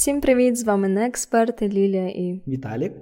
[0.00, 0.58] Всім привіт!
[0.58, 2.92] З вами не експерти Лілія і Віталік.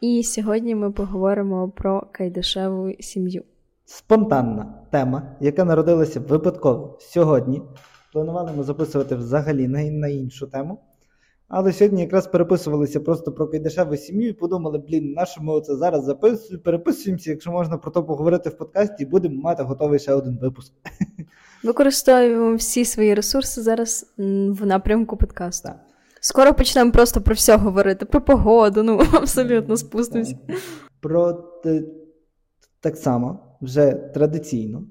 [0.00, 3.42] І сьогодні ми поговоримо про кайдашеву сім'ю.
[3.84, 7.62] Спонтанна тема, яка народилася випадково сьогодні.
[8.12, 10.78] Планували ми записувати взагалі на, на іншу тему.
[11.48, 15.76] Але сьогодні якраз переписувалися просто про кайдашеву сім'ю і подумали, блін, на що ми оце
[15.76, 20.12] зараз записуємо, переписуємося, якщо можна про то поговорити в подкасті, і будемо мати готовий ще
[20.12, 20.72] один випуск.
[21.64, 24.14] Використовуємо всі свої ресурси зараз
[24.48, 25.68] в напрямку подкасту.
[25.68, 25.76] Так.
[26.26, 30.38] Скоро почнемо просто про все говорити, про погоду, ну абсолютно спустимося.
[31.00, 31.44] Про
[32.80, 34.84] так само, вже традиційно,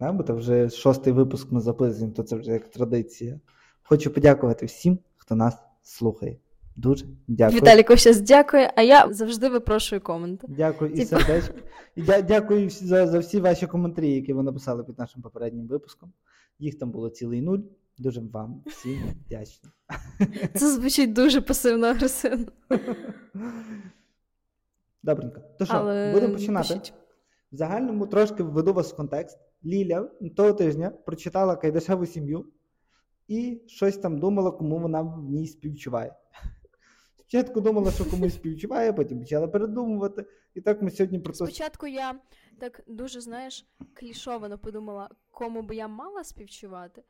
[0.00, 3.40] да, бо це вже шостий випуск ми записуємо, то це вже як традиція.
[3.82, 6.36] Хочу подякувати всім, хто нас слухає.
[6.76, 7.60] Дуже дякую.
[7.60, 10.46] Віталіко щас дякую, а я завжди випрошую коменти.
[10.50, 11.54] Дякую і сердечко.
[11.96, 16.12] І дя- дякую за, за всі ваші коментарі, які ви написали під нашим попереднім випуском.
[16.58, 17.58] Їх там було цілий нуль.
[17.98, 19.72] Дуже вам всім вдячний.
[20.54, 22.52] Це звучить дуже пасивно-агресивно.
[25.02, 25.40] Добренько.
[25.58, 26.12] То що, Але...
[26.12, 26.68] будемо починати.
[26.68, 26.94] Пишіть.
[27.52, 29.38] В загальному трошки введу вас в контекст.
[29.64, 32.46] Ліля того тижня прочитала Кайдашеву сім'ю
[33.28, 36.14] і щось там думала, кому вона в ній співчуває.
[37.18, 40.26] Спочатку думала, що комусь співчуває, потім почала передумувати.
[40.54, 41.46] І так ми сьогодні про це.
[41.46, 42.20] Спочатку я
[42.58, 47.02] так дуже, знаєш, клішовано подумала, кому би я мала співчувати.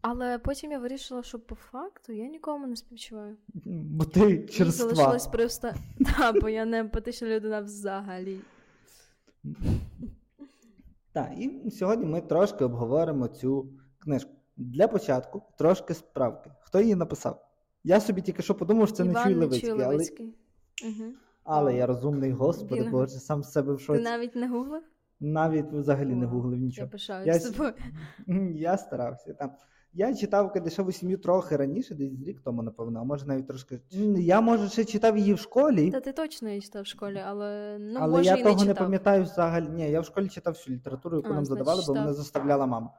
[0.00, 3.36] Але потім я вирішила, що по факту я нікому не співчуваю.
[3.64, 4.48] Бо ти.
[4.48, 5.72] І залишилась просто.
[6.16, 8.40] Так, бо я не емпатична людина взагалі.
[11.12, 14.30] Так, і сьогодні ми трошки обговоримо цю книжку.
[14.56, 16.50] Для початку трошки справки.
[16.60, 17.48] Хто її написав?
[17.84, 19.72] Я собі тільки що подумав, що це Іван не Чуй Левицький.
[19.72, 20.34] Левицький.
[20.82, 20.92] Але...
[20.92, 21.12] Угу.
[21.44, 22.90] але я розумний, господи, Він...
[22.90, 23.98] боже, сам з себе в шоці.
[23.98, 24.82] Ти навіть не гуглив?
[25.20, 26.86] Навіть взагалі О, не гуглив нічого.
[26.86, 27.74] Я пишаюсь з тобою.
[28.54, 29.34] Я старався.
[29.34, 29.50] там.
[29.92, 33.80] Я читав Кадишеву сім'ю трохи раніше, десь рік тому, напевно, а може навіть трошки.
[34.16, 35.90] Я, може, ще читав її в школі.
[35.90, 38.66] Та ти точно її читав в школі, але ну, але може, я і того не,
[38.66, 39.68] не пам'ятаю взагалі.
[39.68, 42.90] Ні, я в школі читав всю літературу, яку а, нам задавали, бо мене заставляла мама.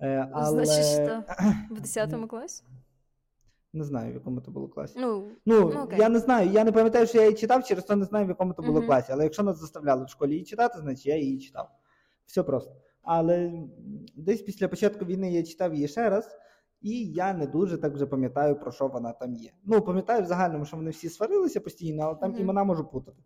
[0.00, 0.64] Е, але...
[0.64, 1.22] Значить, що?
[1.70, 2.64] в 10 класі?
[3.72, 4.98] Не знаю, в якому то було класі.
[4.98, 6.50] Ну, ну, ну я не знаю.
[6.50, 8.80] Я не пам'ятаю, що я її читав, через то не знаю, в якому то було
[8.80, 8.86] uh-huh.
[8.86, 9.12] класі.
[9.12, 11.70] Але якщо нас заставляли в школі її читати, значить я її читав.
[12.26, 12.76] Все просто.
[13.06, 13.52] Але
[14.16, 16.36] десь після початку війни я читав її ще раз.
[16.82, 19.50] І я не дуже так вже пам'ятаю, про що вона там є.
[19.64, 22.40] Ну, пам'ятаю в загальному, що вони всі сварилися постійно, але там mm-hmm.
[22.40, 23.18] імена можу путати.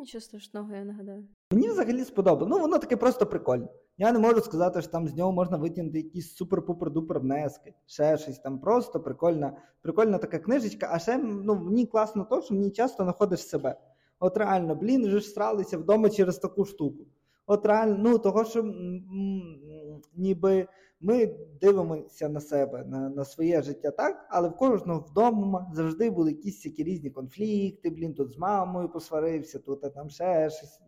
[0.00, 1.24] Нічого страшного, я нагадаю.
[1.52, 2.50] Мені взагалі сподобалось.
[2.50, 3.68] Ну, воно таке просто прикольне.
[3.98, 8.38] Я не можу сказати, що там з нього можна витягнути якісь супер-пупер-дупер внески, ще щось
[8.38, 13.02] там просто прикольна прикольна така книжечка, а ще ну, мені класно то, що мені часто
[13.02, 13.76] знаходиш себе.
[14.18, 17.04] От реально, блін, вже ж сралися вдома через таку штуку.
[17.46, 18.74] От реально, ну того, що
[20.16, 20.68] ніби
[21.00, 26.30] ми дивимося на себе, на на своє життя так, але в кожного вдома завжди були
[26.30, 27.90] якісь які різні конфлікти.
[27.90, 30.80] Блін, тут з мамою посварився, тут а там ще щось.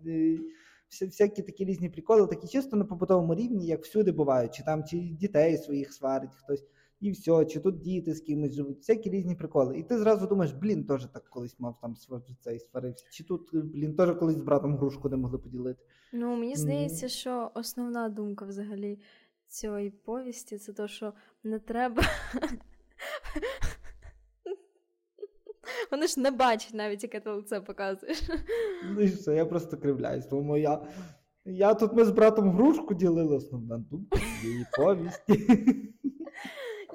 [1.00, 4.98] Всякі такі різні приколи, такі чисто на побутовому рівні, як всюди бувають, чи там чи
[4.98, 6.64] дітей своїх сварить хтось,
[7.00, 9.78] і все, чи тут діти з кимось живуть, всякі різні приколи.
[9.78, 11.96] І ти зразу думаєш, блін, теж так колись мав там
[12.40, 13.06] цей сварився.
[13.10, 15.84] Чи тут, блін, теж колись з братом грушку не могли поділити.
[16.12, 18.98] Ну, мені здається, що основна думка взагалі
[19.46, 21.12] цієї повісті це то, що
[21.44, 22.02] не треба.
[25.90, 28.22] Вони ж не бачать навіть, яке ти лице показуєш.
[28.94, 30.86] Ну і все, я просто кривляюсь, тому я.
[31.44, 35.46] Я тут ми з братом грушку ділили основна думка цієї повісті.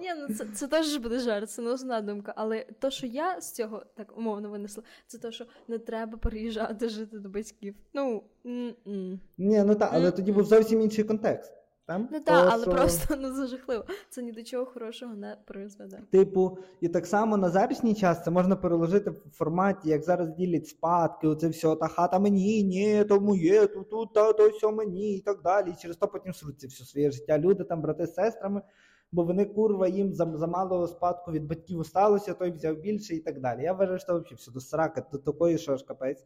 [0.01, 2.33] Ні, ну це це теж буде жарт, це не основна думка.
[2.35, 6.89] Але то, що я з цього так умовно винесла, це те, що не треба переїжджати
[6.89, 7.75] жити до батьків.
[7.93, 9.19] Ну, м-м.
[9.37, 11.53] Ні, ну так, але тоді був зовсім інший контекст.
[11.89, 12.07] Там?
[12.11, 13.83] Ну так, але просто ну зажахливо.
[14.09, 15.99] Це ні до чого хорошого не призведе.
[16.11, 20.67] Типу, і так само на зарічний час це можна переложити в форматі, як зараз ділять
[20.67, 25.15] спадки, оце все, та хата мені, ні, то моє, тут, тут, та, то все мені
[25.15, 25.69] і так далі.
[25.69, 27.37] І через то потім сруться все своє життя.
[27.37, 28.61] Люди там, брати з сестрами,
[29.11, 33.19] бо вони курва їм за, за мало спадку від батьків осталося, той взяв більше і
[33.19, 33.63] так далі.
[33.63, 36.25] Я вважаю, що це взагалі все до срака, до такої, що ж капець.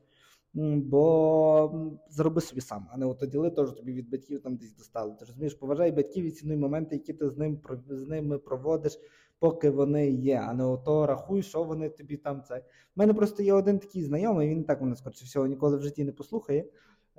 [0.75, 5.15] Бо зроби собі сам, а не от діли теж тобі від батьків там десь достали.
[5.19, 7.59] Ти розумієш, поважай батьків і цінуй моменти, які ти з ним
[7.89, 8.99] з ними проводиш,
[9.39, 12.57] поки вони є, а не ото рахуй, що вони тобі там це.
[12.57, 12.61] У
[12.95, 16.11] мене просто є один такий знайомий, він так мене скоріше всього ніколи в житті не
[16.11, 16.65] послухає.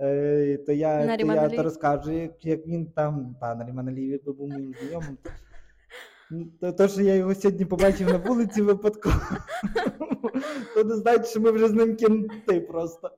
[0.00, 4.48] Е, То я то я то розкажу, як, він там, та на Ріманалів, якби був
[4.48, 5.18] моїм знайомим.
[6.60, 9.16] То, то, що я його сьогодні побачив на вулиці випадково,
[10.74, 13.10] то не знають, що ми вже з ним кінти просто.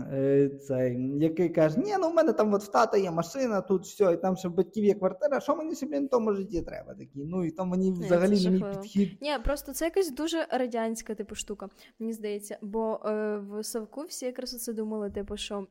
[0.00, 3.82] Е, цей, який каже, ні, ну в мене там от в тата є машина, тут
[3.82, 6.62] все, і там ще в батьків є квартира, що мені ще, блін, в тому житті
[6.62, 7.24] треба такі.
[7.24, 9.18] Ну і то мені взагалі не мій підхід.
[9.20, 11.68] Ні, просто це якась дуже радянська типу штука,
[11.98, 12.58] мені здається.
[12.62, 15.66] Бо е, в Савку всі якраз оце думали, типу, що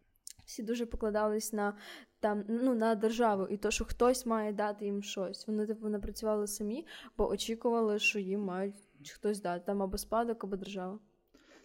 [0.45, 1.73] всі дуже покладались на
[2.19, 5.47] там ну на державу, і то, що хтось має дати їм щось.
[5.47, 6.85] Вони типу не працювали самі,
[7.17, 8.75] бо очікували, що їм мають
[9.13, 10.99] хтось дати там або спадок, або держава.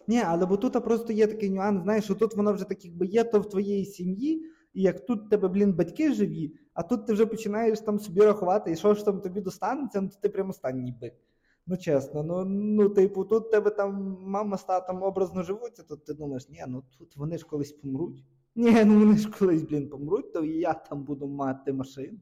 [0.07, 3.05] Ні, але бо тут просто є такий нюанс, знаєш, що тут воно вже так якби
[3.05, 7.13] є то в твоєї сім'ї, і як тут тебе, блін, батьки живі, а тут ти
[7.13, 10.49] вже починаєш там собі рахувати, і що ж там тобі достанеться, ну то ти прямо
[10.49, 11.13] останній бик.
[11.67, 16.13] Ну, чесно, ну, ну, типу, тут тебе там мама з татом образно живуться, то ти
[16.13, 18.23] думаєш, ні, ну тут вони ж колись помруть.
[18.55, 22.17] Ні, ну вони ж колись, блін, помруть, то і я там буду мати машину.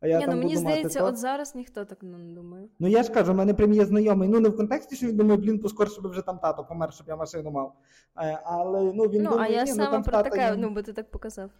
[0.00, 2.68] А я Ні, там ну Мені здається, мати от зараз ніхто так не думає.
[2.78, 4.28] Ну я ж кажу, в мене прям є знайомий.
[4.28, 7.08] Ну не в контексті, що він думає, блін, поскорше би вже там тато помер, щоб
[7.08, 7.74] я машину мав.
[8.16, 10.56] Е, але ну він ну, думає, а я ні, саме ну, там про таке, є...
[10.56, 11.50] ну бо ти так показав.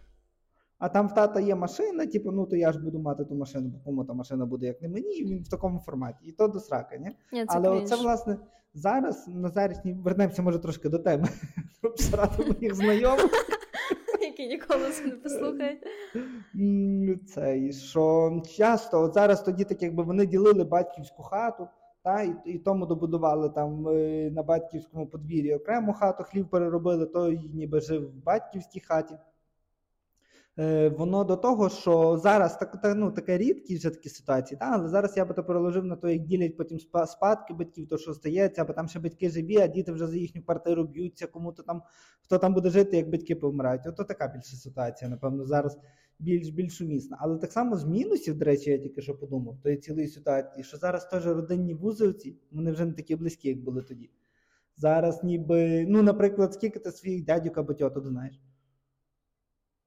[0.79, 3.69] А там в тата є машина, типу, ну то я ж буду мати ту машину,
[3.69, 6.25] бо кому та машина буде як не мені, і він в такому форматі.
[6.25, 7.17] І то до срака, ні?
[7.33, 8.37] ні це Але оце, власне,
[8.73, 11.27] зараз на зарічній вернемося, може, трошки до теми.
[11.79, 13.31] Щоб Обсирати моїх знайомих
[14.43, 15.79] які ніколи це не послухають.
[17.27, 21.67] Це, що часто, от зараз тоді так, якби вони ділили батьківську хату,
[22.03, 27.51] та, і і тому добудували там е, на батьківському подвір'ї окрему хату, хлів переробили, той
[27.53, 29.15] ніби жив в батьківській хаті.
[30.59, 34.65] Е, воно до того, що зараз так, так, ну, така рідкість вже такі ситуації, та?
[34.65, 38.13] але зараз я би то переложив на те, як ділять потім спадки батьків, то що
[38.13, 41.81] стається, або там ще батьки живі, а діти вже за їхню квартиру б'ються, кому-то там,
[42.21, 43.87] хто там буде жити, як батьки помирають.
[43.87, 45.77] Ото така більша ситуація, напевно, зараз
[46.19, 47.17] більш більш умісна.
[47.19, 50.77] Але так само з мінусів, до речі, я тільки що подумав, тої цілої ситуації, що
[50.77, 54.09] зараз теж родинні вузовці, вони вже не такі близькі, як були тоді.
[54.77, 58.41] Зараз ніби, ну, наприклад, скільки ти своїх дядюк або тьоток знаєш?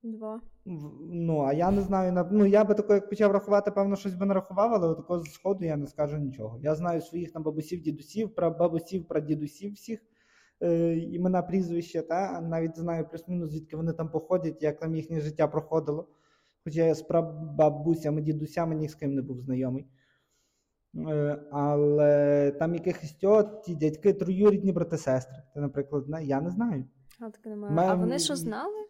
[0.06, 0.40] Два.
[0.64, 4.26] Ну, а я не знаю, ну я би тако, як почав рахувати, певно, щось би
[4.26, 6.58] нарахував, але такого з сходу я не скажу нічого.
[6.62, 10.00] Я знаю своїх там бабусів, дідусів, прабабусів, прадідусів всіх
[10.62, 15.48] е, імена, прізвища, та навіть знаю плюс-мінус, звідки вони там походять, як там їхнє життя
[15.48, 16.08] проходило.
[16.64, 19.86] Хоча я з прабабусями, дідусями ні з ким не був знайомий.
[21.08, 25.36] Е, але там якихось тьоті, дядьки, троюрідні брати сестри.
[25.54, 26.84] Ти, наприклад, я не знаю.
[27.20, 27.74] А, так немає.
[27.74, 27.90] Мем...
[27.90, 28.86] а вони що знали?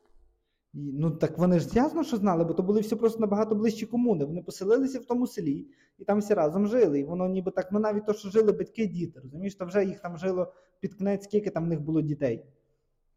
[0.79, 4.25] Ну так вони ж ясно, що знали, бо то були всі просто набагато ближчі комуни.
[4.25, 5.67] Вони поселилися в тому селі
[5.99, 7.01] і там всі разом жили.
[7.01, 9.21] І воно ніби так, ну навіть то, що жили батьки, діти.
[9.21, 12.47] Розумієш, то вже їх там жило під кінець, скільки там в них було дітей.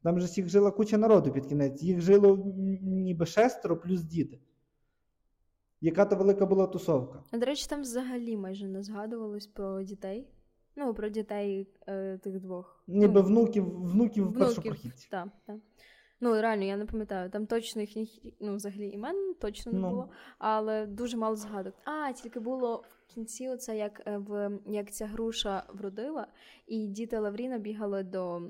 [0.04, 1.84] Там же всіх жила куча народу під кінець.
[1.84, 4.40] Їх жило ніби шестеро плюс діти.
[5.82, 7.24] Яка то велика була тусовка?
[7.32, 10.28] А до речі, там взагалі майже не згадувалось про дітей.
[10.76, 12.84] Ну, про дітей е, тих двох.
[12.88, 15.10] Ніби ну, внуків, внуків, внуків першопрохідців.
[15.12, 15.58] Так, так.
[16.22, 17.30] Ну, реально, я не пам'ятаю.
[17.30, 19.90] Там точно їхніх ну, взагалі імен точно не ну.
[19.90, 21.74] було, але дуже мало згадок.
[21.86, 26.28] А, тільки було в кінці, оце як е, в як ця груша вродила,
[26.68, 28.42] і діти Лавріна бігали до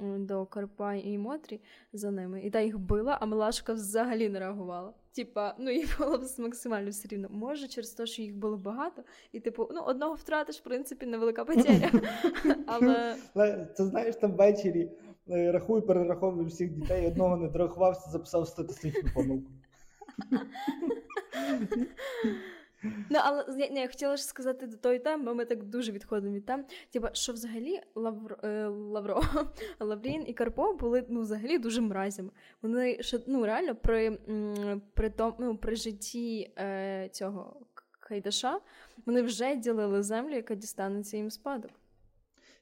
[0.00, 1.60] до Карпа і Мотрі
[1.92, 4.94] за ними, і та їх била, а Милашка взагалі не реагувала.
[5.14, 7.28] Типа, ну їй було б максимально все рівно.
[7.30, 11.44] Може, через те, що їх було багато, і типу, ну одного втратиш, в принципі, невелика
[11.44, 11.90] потеря.
[12.66, 13.16] Але
[13.74, 14.90] це знаєш там ввечері.
[15.30, 19.50] Е, рахуй, перераховуй всіх дітей, одного не дорахувався, записав статистичну помилку.
[22.84, 26.34] Ну, але не, я хотіла ж сказати до тої теми, бо ми так дуже відходимо
[26.34, 26.64] від тем.
[26.90, 29.22] Типа, що взагалі Лавро, е, Лавро
[29.80, 32.30] Лаврін і Карпо були ну, взагалі дуже мразями.
[32.62, 34.10] Вони ще ну, реально при
[34.94, 37.66] при, ну, при житті е, цього
[38.00, 38.60] Хайдаша
[39.06, 41.70] вони вже ділили землю, яка дістанеться їм спадок.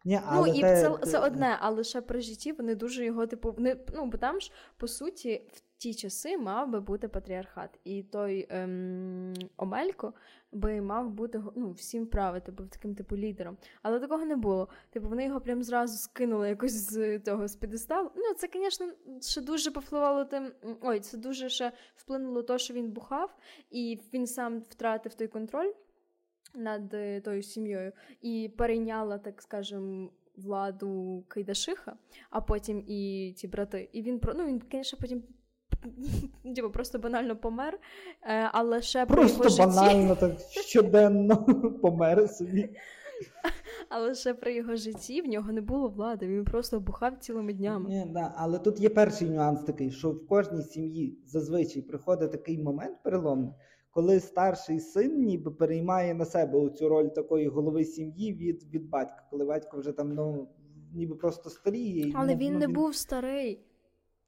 [0.04, 1.06] Ні, ну, але Ну і те, це те...
[1.06, 4.52] це одне, але ще при житті вони дуже його, типу, вони, ну бо там ж
[4.76, 10.14] по суті в ті часи мав би бути патріархат, і той ем, Омелько
[10.52, 13.56] би мав бути ну, всім правити, був таким типу лідером.
[13.82, 14.68] Але такого не було.
[14.90, 18.10] Типу, вони його прям зразу скинули якось з того з підесталу.
[18.16, 18.86] Ну, це, звісно,
[19.20, 20.52] ще дуже повпливало тим.
[20.82, 23.36] Ой, це дуже ще вплинуло то, що він бухав,
[23.70, 25.72] і він сам втратив той контроль
[26.54, 27.92] над е, тою сім'єю
[28.22, 31.96] і перейняла, так скажем, владу Кайдашиха,
[32.30, 33.88] а потім і ті брати.
[33.92, 35.22] І він ну, він, звісно, потім.
[36.44, 37.78] Діба просто банально помер,
[38.22, 41.36] е, але ще просто при його банально так щоденно
[41.82, 42.68] помер собі.
[43.88, 47.90] Але ще при його житті в нього не було влади, він просто бухав цілими днями.
[47.90, 52.58] Ні, да, Але тут є перший нюанс такий, що в кожній сім'ї зазвичай приходить такий
[52.58, 53.52] момент переломний,
[53.90, 59.26] коли старший син ніби переймає на себе цю роль такої голови сім'ї від від батька,
[59.30, 60.48] коли батько вже там ну
[60.92, 62.12] ніби просто старіє.
[62.14, 62.74] Але ну, він ну, не він...
[62.74, 63.66] був старий.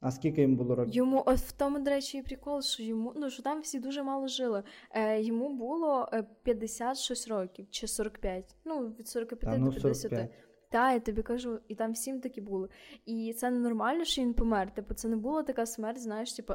[0.02, 0.94] А скільки йому було років?
[0.94, 4.02] Йому от в тому, до речі, і прикол, що йому ну що там всі дуже
[4.02, 4.62] мало жили.
[4.90, 6.08] Е, Йому було
[6.42, 8.56] 56 е, років чи 45.
[8.64, 9.96] Ну, від 45 Та, ну, до 50.
[9.96, 10.30] 45.
[10.70, 12.68] Та, я тобі кажу, і там всім такі були.
[13.06, 14.74] І це ненормально, що він помер.
[14.74, 16.54] Типу, це не була така смерть, знаєш, типу,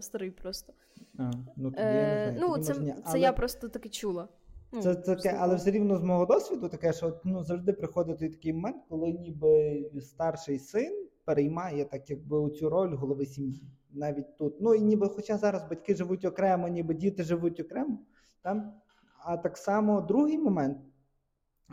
[0.00, 0.72] старий просто.
[1.18, 2.56] А, Ну, тоді е, я не знаю.
[2.56, 3.20] Ну, це, це але...
[3.20, 4.28] я просто таки чула.
[4.72, 8.52] Ну, це таке, але все рівно з мого досвіду, таке, що ну, завжди приходить такий
[8.52, 13.62] момент, коли ніби старший син переймає так, якби цю роль голови сім'ї.
[13.92, 14.60] Навіть тут.
[14.60, 17.98] Ну і ніби, хоча зараз батьки живуть окремо, ніби діти живуть окремо.
[18.42, 18.72] Там.
[19.24, 20.78] А так само другий момент,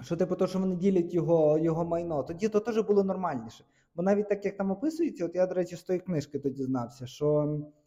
[0.02, 3.66] що типу, то, що вони ділять його його майно, тоді то теж було нормальніше.
[3.96, 7.08] Бо навіть так, як там описується, от я, до речі, з тої книжки тоді знався,
[7.08, 7.79] що Е,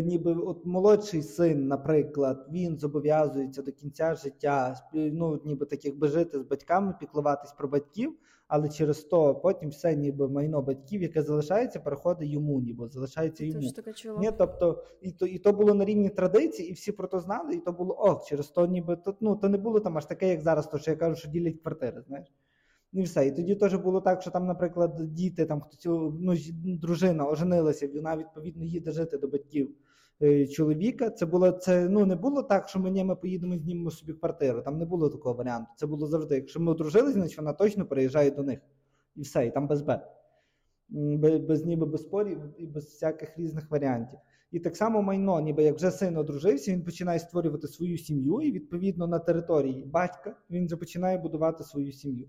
[0.00, 6.38] ніби от молодший син, наприклад, він зобов'язується до кінця життя, ну, ніби так якби жити
[6.38, 8.16] з батьками, піклуватись про батьків,
[8.48, 13.60] але через то потім все ніби майно батьків, яке залишається, переходить йому, ніби залишається йому.
[14.20, 17.54] Ні, тобто, і то і то було на рівні традицій, і всі про то знали,
[17.54, 20.28] і то було ох, через то ніби то, ну, то не було там аж таке,
[20.28, 22.28] як зараз, то що я кажу, що ділять квартири, знаєш.
[22.92, 23.26] І все.
[23.26, 25.86] І тоді теж було так, що там, наприклад, діти, там хтось
[26.20, 26.34] ну,
[26.64, 29.74] дружина оженилася, вона відповідно їде жити до батьків
[30.22, 31.10] е, чоловіка.
[31.10, 34.62] Це було це ну не було так, що ми ми поїдемо знімемо собі квартиру.
[34.62, 35.70] Там не було такого варіанту.
[35.76, 36.34] Це було завжди.
[36.34, 38.60] Якщо ми одружилися, значить вона точно переїжджає до них.
[39.16, 40.00] І все, і там без Б.
[40.88, 44.18] Без, без ніби без спорів і без всяких різних варіантів.
[44.50, 48.52] І так само майно, ніби як вже син одружився, він починає створювати свою сім'ю, і
[48.52, 52.28] відповідно на території батька він вже починає будувати свою сім'ю.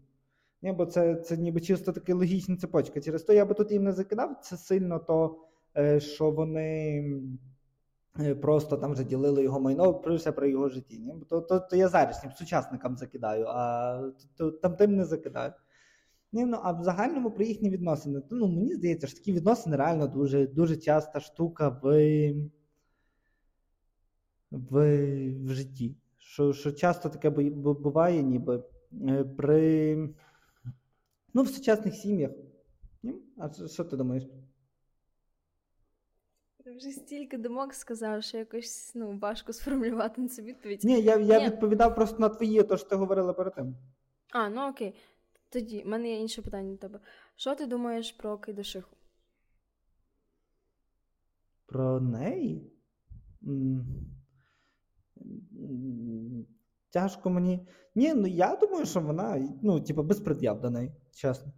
[0.64, 3.02] Ні, Бо це це ніби чисто така логічна цепочка.
[3.02, 5.40] Через то я би тут їм не закидав це сильно, то
[5.78, 7.04] е, що вони
[8.20, 11.00] е, просто там вже ділили його майно все про його житті.
[11.00, 11.16] Ні?
[11.30, 15.54] То, то, то я зараз сучасникам закидаю, а то, там тим не закидаю.
[16.32, 18.22] Ні, ну, А в загальному про їхні відносини.
[18.22, 21.84] То, ну, Мені здається, що такі відносини реально дуже дуже часта штука в
[24.52, 24.98] в,
[25.46, 25.96] в житті.
[26.18, 28.64] Що що часто таке буває, ніби
[29.08, 29.98] е, при
[31.34, 32.32] Ну, в сучасних сім'ях.
[33.38, 34.24] А що ти думаєш?
[36.64, 40.84] Ти вже стільки думок сказав, що якось ну, важко сформулювати на це відповідь.
[40.84, 41.46] Ні, я я Ні.
[41.46, 43.76] відповідав просто на твої, то що ти говорила перед тим.
[44.32, 44.96] А, ну окей.
[45.50, 47.00] Тоді в мене є інше питання до тебе.
[47.36, 48.96] Що ти думаєш про Кайдашиху?
[51.66, 52.72] Про неї?
[56.90, 57.68] Тяжко мені.
[57.96, 61.52] Ні, ну я думаю, що вона, ну, типу, без пред'яв до неї, чесно.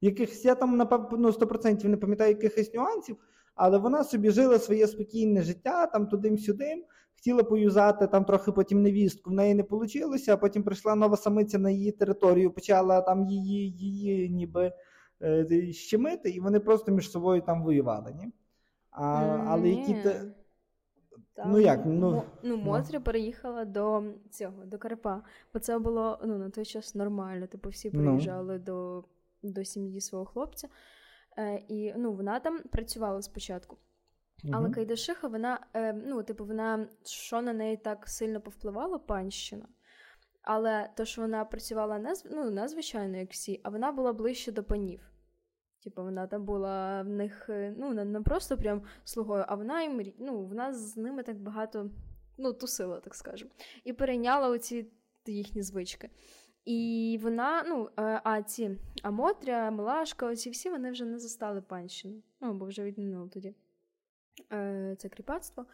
[0.00, 3.16] Якихось я там, напевно, ну, 100% не пам'ятаю якихось нюансів,
[3.54, 6.84] але вона собі жила своє спокійне життя, там туди-сюдим,
[7.14, 11.58] хотіла поюзати там трохи потім невістку, в неї не вийшло, а потім прийшла нова самиця
[11.58, 14.72] на її територію, почала там її її ніби
[15.22, 18.12] е, щемити, і вони просто між собою там воювали.
[18.12, 18.32] Ні?
[18.90, 19.04] А,
[19.46, 19.96] Але які.
[21.36, 21.86] Там, ну як?
[21.86, 25.22] Ну, ну, ну Мотря переїхала до цього, до Карпа.
[25.54, 27.46] Бо це було ну, на той час нормально.
[27.46, 28.02] Типу всі ну.
[28.02, 29.04] приїжджали до
[29.42, 30.68] до сім'ї свого хлопця.
[31.38, 33.76] Е, І ну, вона там працювала спочатку.
[34.44, 34.52] Угу.
[34.56, 39.68] Але Кайдашиха, вона, е, ну, типу, вона що на неї так сильно повпливала, панщина.
[40.42, 44.52] Але то, що вона працювала не ну, не звичайно, як всі, а вона була ближче
[44.52, 45.00] до панів.
[45.86, 50.12] Типу, вона там була в них, е, ну, не просто прям слугою, а вона їм
[50.18, 51.90] ну, вона з ними так багато
[52.38, 53.50] ну, тусила, так скажемо,
[53.84, 54.86] і перейняла оці
[55.26, 56.10] їхні звички.
[56.64, 62.22] І вона, ну, е, а ці Амотря, Милашка, оці всі вони вже не застали панщину.
[62.40, 63.54] Ну, бо вже відмінили тоді
[64.52, 65.66] е, це кріпацтво.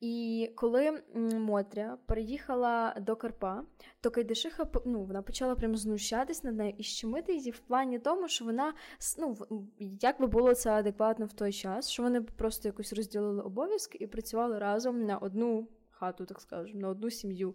[0.00, 1.02] І коли
[1.34, 3.64] Мотря переїхала до Карпа,
[4.00, 8.28] то Кайдашиха ну, вона почала прям знущатись над нею і щемити її в плані тому,
[8.28, 8.74] що вона
[9.18, 9.36] ну,
[9.78, 14.06] як би було це адекватно в той час, що вони просто якось розділили обов'язки і
[14.06, 17.54] працювали разом на одну хату, так скажемо, на одну сім'ю.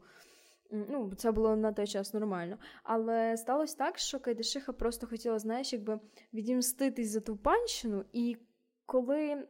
[0.72, 2.58] Ну, Це було на той час нормально.
[2.84, 6.00] Але сталося так, що Кайдашиха просто хотіла, знаєш, якби
[6.34, 8.38] відімститись за ту панщину, і
[8.86, 9.48] коли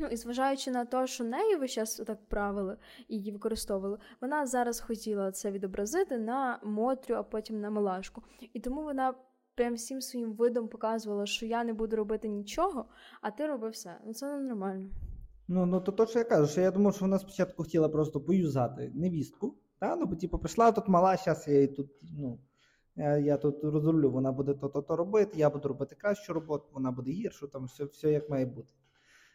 [0.00, 2.76] Ну, і зважаючи на те, що нею весь час так правили
[3.08, 8.22] і її використовували, вона зараз хотіла це відобразити на Мотрю, а потім на Милашку.
[8.52, 9.14] І тому вона
[9.54, 12.84] прям всім своїм видом показувала, що я не буду робити нічого,
[13.20, 13.98] а ти роби все.
[14.06, 14.90] Ну це нормально.
[15.48, 18.20] Ну, ну то то, що я кажу, що я думав, що вона спочатку хотіла просто
[18.20, 19.56] поюзати невістку.
[19.78, 19.96] Та?
[19.96, 22.38] Ну, бо типу, прийшла тут мала, зараз я її тут, ну.
[22.96, 27.10] Я я тут розроблю, вона буде то-то робити, я буду робити кращу роботу, вона буде
[27.10, 28.68] гіршу, там все все як має бути.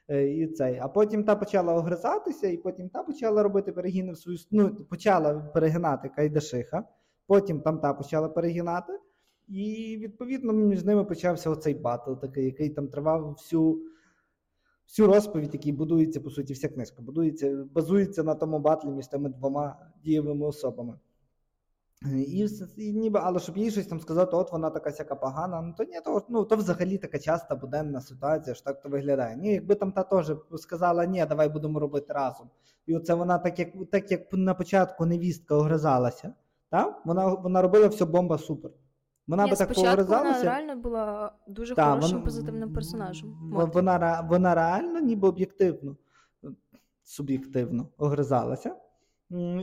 [0.09, 0.79] Е, і цей.
[0.81, 5.33] А потім та почала огризатися, і потім та почала робити перегіни в свою ну, почала
[5.33, 6.83] перегинати Кайдашиха,
[7.27, 8.99] потім там та почала перегинати.
[9.47, 13.81] І відповідно між ними почався оцей батл, такий, який там тривав всю
[14.87, 19.29] всю розповідь, який будується, по суті, вся книжка, будується, базується на тому батлі між тими
[19.29, 20.93] двома дієвими особами.
[22.05, 25.73] І, і ніби, Але щоб їй щось там сказати, от вона така сяка погана, ну
[25.77, 29.35] то ні, то ну, то взагалі така часта буденна ситуація, що так то виглядає.
[29.35, 32.49] Ні, якби там та теж сказала, ні, давай будемо робити разом.
[32.85, 36.33] І оце вона, так як так як на початку невістка огризалася,
[36.69, 37.01] та?
[37.05, 38.71] вона вона робила все бомба супер.
[39.27, 40.39] Вона Ні, би так погризалася.
[40.39, 43.51] Вона реально була дуже та, хорошим вон, позитивним персонажем.
[43.73, 45.95] Вона, вона реально, ніби об'єктивно,
[47.03, 48.75] суб'єктивно огризалася.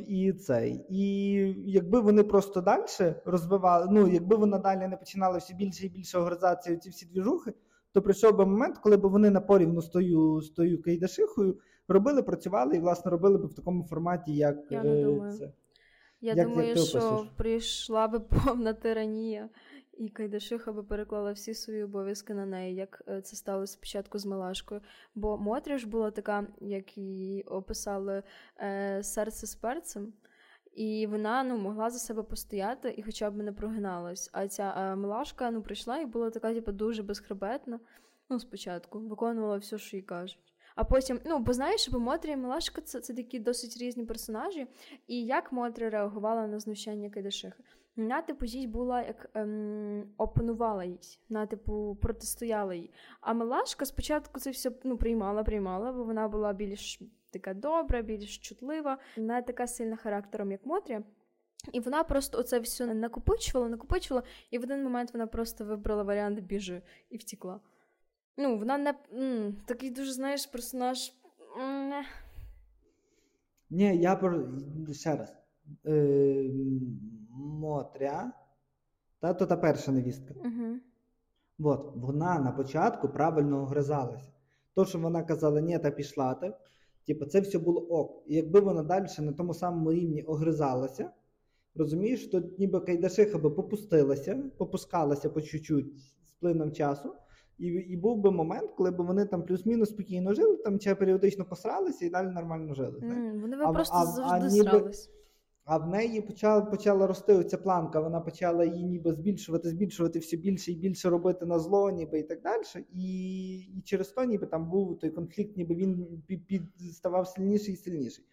[0.09, 0.87] І цей.
[0.90, 1.33] І
[1.66, 6.18] якби вони просто далі розвивали, ну якби вона далі не починала все більше і більше
[6.18, 7.54] огризації ці всі двіжухи,
[7.92, 12.76] то прийшов би момент, коли б вони напорівну з тою, з тою Кейдашихою робили, працювали
[12.76, 15.33] і, власне, робили б в такому форматі, як Я не думаю.
[15.33, 15.52] це.
[16.21, 19.49] Я як, думаю, як що прийшла би повна тиранія,
[19.99, 24.27] і Кайдашиха би переклала всі свої обов'язки на неї, як е, це сталося спочатку з
[24.27, 24.81] Малашкою.
[25.15, 28.23] Бо Мотря ж була така, як її описали
[28.61, 30.13] е, серце з перцем.
[30.75, 34.31] І вона ну, могла за себе постояти і хоча б не прогиналась.
[34.33, 37.81] А ця е, Милашка ну, прийшла і була така, типу, дуже безхребетна.
[38.31, 40.39] Ну, спочатку, виконувала все, що їй кажуть.
[40.75, 44.67] А потім, ну, бо знаєш, бо Мотря і Милашка це, це такі досить різні персонажі.
[45.07, 47.63] І як Мотря реагувала на знущання Кайдашихи?
[47.97, 52.91] Вона, типу, їй була як ем, опанувала їй, вона, типу, протистояла їй.
[53.21, 58.39] А Милашка спочатку це все ну, приймала, приймала, бо вона була більш така добра, більш
[58.39, 61.03] чутлива, не така сильна характером, як Мотря.
[61.73, 66.41] І вона просто оце все накопичувала, накопичувала, і в один момент вона просто вибрала варіант
[66.41, 67.61] біжи і втікла.
[68.37, 71.13] Ну, вона не м, такий дуже, знаєш, персонаж.
[73.71, 74.49] Ні, я про
[74.93, 75.35] ще раз.
[75.87, 76.51] Е,
[77.35, 78.33] Мотря.
[79.21, 80.35] Та то та перша невістка.
[80.35, 80.79] Угу.
[81.59, 84.33] От, вона на початку правильно огризалася.
[84.75, 86.55] То, що вона казала, ні, та пішла ти,
[87.07, 88.23] типу, це все було ок.
[88.27, 91.11] І якби вона далі на тому самому рівні огризалася,
[91.75, 97.14] розумієш, то ніби Кайдашиха би попустилася, попускалася по чуть-чуть з плином часу.
[97.59, 101.44] І і був би момент, коли б вони там плюс-мінус спокійно жили, там чи періодично
[101.44, 102.99] посралися і далі нормально жили.
[102.99, 105.11] Mm, вони би просто а, завжди а, ніби, срались.
[105.64, 110.37] А в неї почала почала рости оця планка, вона почала її ніби збільшувати, збільшувати все
[110.37, 112.62] більше і більше робити на зло, ніби і так далі.
[112.92, 117.74] І і через то, ніби там був той конфлікт, ніби він під, під ставав сильніший
[117.74, 118.24] і сильніший.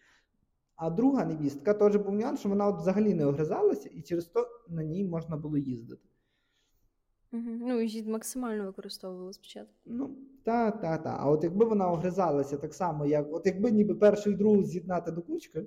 [0.75, 4.47] А друга невістка теж був нюанс, що вона от взагалі не огризалася, і через то
[4.69, 6.07] на ній можна було їздити.
[7.33, 7.43] Угу.
[7.45, 9.73] Ну, і максимально використовувала спочатку.
[9.85, 11.17] Ну, та, та, та.
[11.19, 15.11] А от якби вона огризалася так само, як от якби ніби першу і другу з'єднати
[15.11, 15.65] до кучки,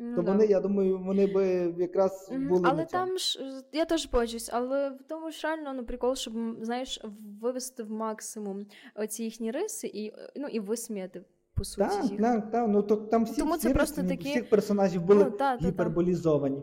[0.00, 0.32] ну, то да.
[0.32, 1.44] вони, я думаю, вони би
[1.78, 2.62] якраз були.
[2.64, 3.06] Але на цьому.
[3.06, 3.40] там ж
[3.72, 7.00] я теж погоджуюсь, але в тому ж реально ну, прикол, щоб знаєш,
[7.40, 11.24] вивести в максимум оці їхні риси і ну, і висміяти.
[11.54, 12.20] По суті, так, їх.
[12.20, 15.36] так, так, ну то там всі, Тому це просто такі- всіх персонажів були Ну, та,
[15.36, 15.68] та, та.
[15.68, 16.62] гіперболізовані.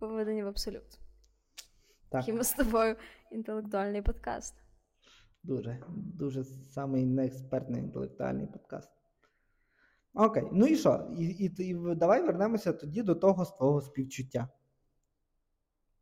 [0.00, 0.82] Виведені в абсолют.
[0.90, 2.96] Так, Такий ми з тобою
[3.32, 4.54] інтелектуальний подкаст.
[5.42, 8.90] дуже, дуже самий неекспертний інтелектуальний подкаст.
[10.14, 11.10] Окей, ну і що?
[11.18, 14.48] І, і, і давай вернемося тоді до того з твого співчуття.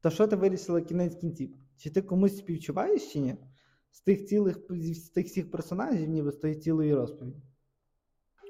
[0.01, 1.57] То що ти вирішила кінець кінців?
[1.77, 3.37] Чи ти комусь співчуваєш чи ні?
[3.91, 7.43] З тих цілих з тих всіх персонажів, ніби з тої цілої розповіді?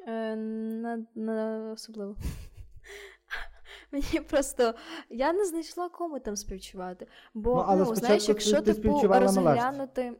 [0.06, 2.16] Е, не, не особливо.
[3.92, 4.74] Мені просто
[5.10, 7.06] я не знайшла кому там співчувати.
[7.34, 10.12] Бо Ну, але ну, знаєш, ти- якщо ти типу розглянути.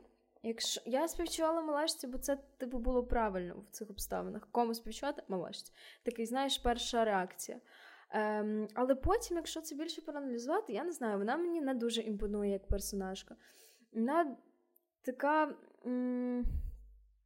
[0.43, 4.49] Якщо я співчувала малашці, бо це типу було правильно в цих обставинах.
[4.53, 5.23] Кому співчувати?
[5.29, 5.73] Малашці.
[6.03, 7.61] Такий, знаєш, перша реакція.
[8.11, 12.51] Ем, але потім, якщо це більше проаналізувати, я не знаю, вона мені не дуже імпонує
[12.53, 13.37] як персонажка.
[13.93, 14.37] Вона
[15.03, 15.55] така.
[15.87, 16.45] М-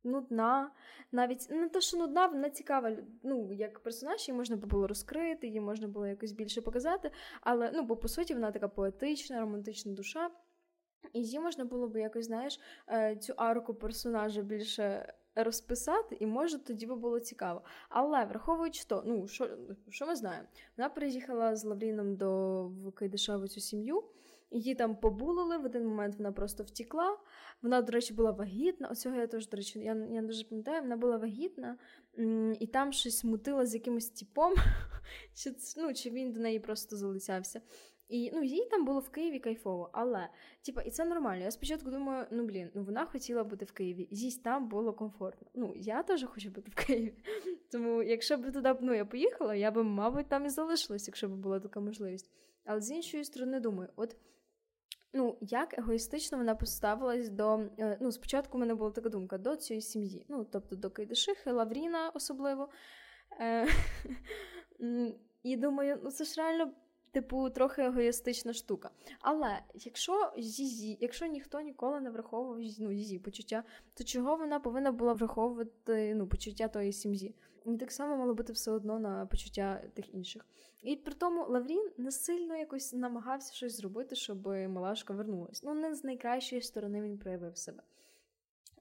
[0.04, 0.70] нудна.
[1.12, 2.96] Навіть не те, що нудна, вона цікава.
[3.22, 7.10] Ну, як персонаж, її можна було розкрити, її можна було якось більше показати.
[7.40, 10.30] Але ну, бо по суті вона така поетична, романтична душа.
[11.12, 16.58] І її можна було б якось, знаєш, е, цю арку персонажа більше розписати, і може
[16.58, 17.62] тоді би було цікаво.
[17.88, 19.48] Але враховуючи то, ну що,
[19.88, 24.04] що ми знаємо, вона приїхала з Лавріном до Кайдашеву цю сім'ю.
[24.50, 27.18] Її там побулили, в один момент вона просто втікла.
[27.62, 28.88] Вона, до речі, була вагітна.
[28.88, 31.78] Оцього я теж, до речі, я я дуже пам'ятаю, вона була вагітна,
[32.60, 34.54] і там щось мутила з якимось типом,
[35.34, 37.60] чи, ну, чи він до неї просто залицявся.
[38.12, 40.28] І ну, їй там було в Києві кайфово, але
[40.62, 41.44] типа, і це нормально.
[41.44, 45.48] Я спочатку думаю, ну блін, ну вона хотіла бути в Києві, їй там було комфортно.
[45.54, 47.14] Ну, я теж хочу бути в Києві.
[47.72, 51.36] Тому, якщо б туди ну, я поїхала, я б, мабуть, там і залишилась, якщо б
[51.36, 52.30] була така можливість.
[52.64, 54.16] Але з іншої сторони, думаю, от
[55.14, 57.60] Ну, як егоїстично вона поставилась до.
[57.78, 60.26] Е, ну, спочатку в мене була така думка до цієї сім'ї.
[60.28, 62.68] Ну, тобто до Кайдашихи, Лавріна особливо.
[63.40, 63.66] Е,
[65.42, 66.72] і думаю, ну це ж реально
[67.12, 68.90] типу, трохи егоїстична штука.
[69.20, 74.92] Але якщо Зізі, якщо ніхто ніколи не враховував ну, Зізі почуття, то чого вона повинна
[74.92, 77.34] була враховувати ну, почуття тої сім'ї?
[77.66, 80.46] І так само мало бути все одно на почуття тих інших.
[80.82, 85.62] І при тому Лаврін не сильно якось намагався щось зробити, щоб Малашка вернулась.
[85.62, 87.82] Ну, не з найкращої сторони він проявив себе.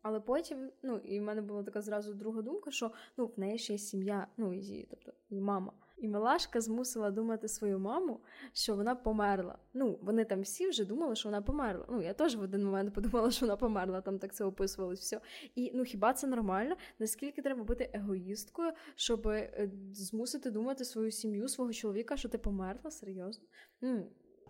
[0.02, 3.58] Але потім, ну, і в мене була така зразу друга думка, що ну, в неї
[3.58, 5.74] ще є сім'я, ну, і, тобто і мама.
[6.02, 8.20] І Милашка змусила думати свою маму,
[8.54, 9.58] що вона померла.
[9.74, 11.86] Ну, вони там всі вже думали, що вона померла.
[11.90, 15.20] Ну, я теж в один момент подумала, що вона померла, там так це описувалось все.
[15.56, 16.76] І ну хіба це нормально?
[17.00, 22.92] Наскільки треба бути егоїсткою, щоб е, змусити думати свою сім'ю, свого чоловіка, що ти померла?
[22.92, 23.44] Серйозно?
[23.82, 24.02] Mm.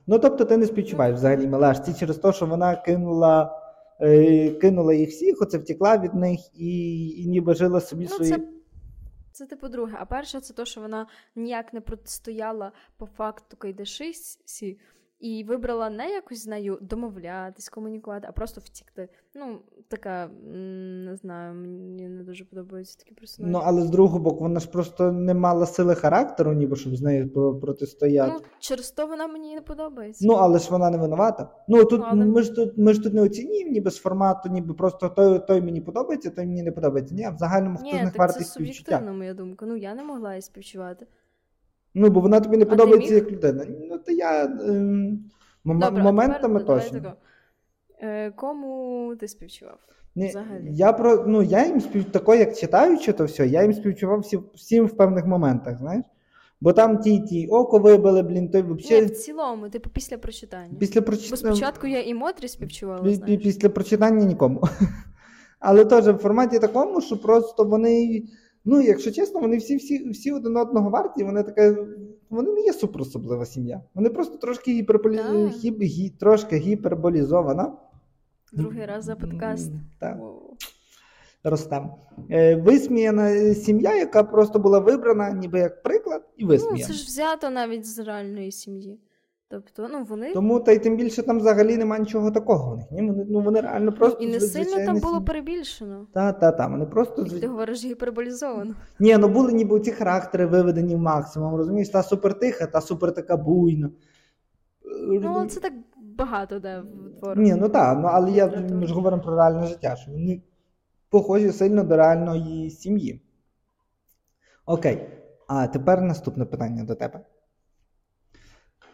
[0.07, 3.57] Ну тобто ти не співчуваєш взагалі Милашці через те, що вона кинула.
[4.01, 8.31] Е, кинула їх всіх, оце втекла від них і і ніби жила собі ну, свої.
[8.31, 8.39] Це,
[9.41, 9.97] це типу друге.
[9.99, 14.79] А перше, це то, що вона ніяк не протистояла по факту Кайдашисі,
[15.21, 19.09] і вибрала не якось з нею домовлятись, комунікувати, а просто втікти.
[19.35, 23.53] Ну, така, не знаю, мені не дуже подобаються такі персонажі.
[23.53, 27.01] Ну, але з другого боку, вона ж просто не мала сили характеру, ніби щоб з
[27.01, 27.29] нею
[27.61, 28.33] протистояти.
[28.33, 30.27] Ну, через то вона мені не подобається.
[30.27, 31.49] Ну, але ж вона не винувата.
[31.67, 32.25] Ну тут ну, але...
[32.25, 35.61] ми ж тут ми ж тут не оцінюємо, ніби з формату, ніби просто той той
[35.61, 37.15] мені подобається, той мені не подобається.
[37.15, 38.63] Ні, в загальному хто з них вартий співчуття.
[38.63, 39.65] Ні, це суб'єктивна моя думка.
[39.65, 41.07] Ну я не могла її співчувати.
[41.93, 43.65] Ну, бо вона тобі не подобається як людина.
[43.89, 45.19] Ну, то я ем,
[45.65, 47.13] мом- Добре, моментами тепер, точно.
[48.01, 49.77] Е, Кому ти співчував?
[50.15, 54.19] Ні, Я про ну я їм спів тако, як читаючи, то все, я їм співчував
[54.19, 56.03] всі, всім в певних моментах, знаєш?
[56.61, 59.05] Бо там ті ті око вибили, блін, той взагалі...
[59.05, 60.73] Ні, в цілому, типу після прочитання.
[60.79, 61.31] Після прочитання.
[61.31, 63.13] Бо спочатку я і Мотрі співчувала.
[63.13, 63.43] знаєш.
[63.43, 64.61] Після прочитання нікому.
[65.59, 68.23] Але теж в форматі такому, що просто вони
[68.65, 71.75] Ну, якщо чесно, вони всі всі, всі один одного варті, вони така,
[72.29, 73.81] вони не є суперособлива сім'я.
[73.93, 75.19] Вони просто трошки гіперполі...
[75.47, 75.81] гіп...
[75.81, 76.09] гі...
[76.09, 77.73] трошки гіперболізована.
[78.53, 79.71] Другий раз за подкаст.
[79.99, 80.17] Так.
[81.43, 81.91] Ростем.
[82.57, 86.77] Висміяна сім'я, яка просто була вибрана, ніби як приклад, і висміяна.
[86.79, 88.99] Ну, Це ж взято навіть з реальної сім'ї.
[89.51, 90.33] Тобто, ну вони.
[90.33, 92.91] Тому та й тим більше там взагалі немає нічого такого в них.
[92.91, 93.01] Ні?
[93.01, 94.23] Вони, ну, вони реально просто.
[94.23, 96.07] І не сильно там було перебільшено.
[96.13, 96.71] Так, так, так.
[96.71, 97.21] Вони просто.
[97.21, 98.75] Як ти говориш гіперболізовано.
[98.99, 101.55] Ні, ну були ніби ці характери виведені в максимум.
[101.55, 103.89] Розумієш, та супер тиха, та супер така буйна.
[105.21, 105.73] Ну, це так
[106.17, 106.83] багато, де
[107.21, 107.35] в.
[107.35, 110.41] Ні, ну так, ну але я ми ж говоримо про реальне життя, що вони
[111.09, 113.21] похожі сильно до реальної сім'ї.
[114.65, 115.09] Окей.
[115.47, 117.19] А тепер наступне питання до тебе.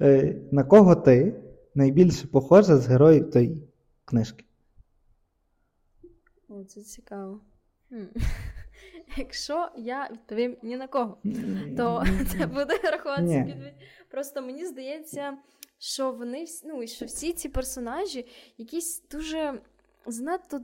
[0.02, 1.34] Е, на кого ти
[1.76, 3.58] найбільше похожа з героїв тої
[4.06, 4.46] книжки?
[6.50, 7.42] О, це цікаво.
[9.18, 11.18] Якщо я відповім ні на кого,
[11.78, 13.74] то це буде рахуватися відповідь.
[14.12, 15.38] Просто мені здається,
[15.80, 19.62] що вони ну, що всі ці персонажі якісь дуже
[20.06, 20.62] занадто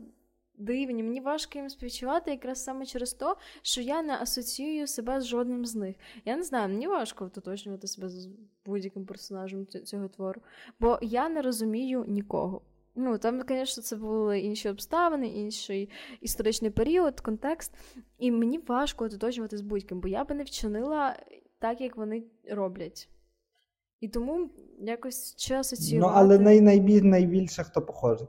[0.57, 1.03] дивні.
[1.03, 5.65] Мені важко їм співчувати якраз саме через те, що я не асоціюю себе з жодним
[5.65, 5.95] з них.
[6.25, 8.29] Я не знаю, мені важко уточнювати себе з
[8.65, 10.41] будь-яким персонажем цього твору,
[10.79, 12.61] бо я не розумію нікого.
[12.95, 15.89] Ну, там, звісно, це були інші обставини, інший
[16.21, 17.71] історичний період, контекст.
[18.17, 21.19] І мені важко ототожнювати з будь-ким, бо я би не вчинила
[21.59, 23.09] так, як вони роблять.
[23.99, 26.11] І тому якось чи асоціювати...
[26.13, 28.27] Ну, але най- найбіль, найбільше хто похожий.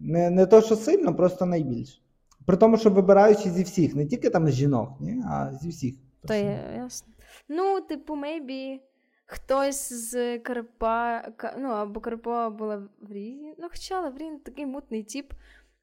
[0.00, 2.00] Не не то, що сильно, просто найбільше.
[2.46, 5.94] При тому, що вибираючи зі всіх, не тільки там з жінок, ні, а зі всіх.
[6.26, 7.12] То є, ясно.
[7.48, 8.78] Ну, типу, maybe
[9.26, 11.22] хтось з Карпа,
[11.58, 13.54] ну, або Карпа була в Різі.
[13.58, 15.32] Ну, хоча Лаврін такий мутний тип.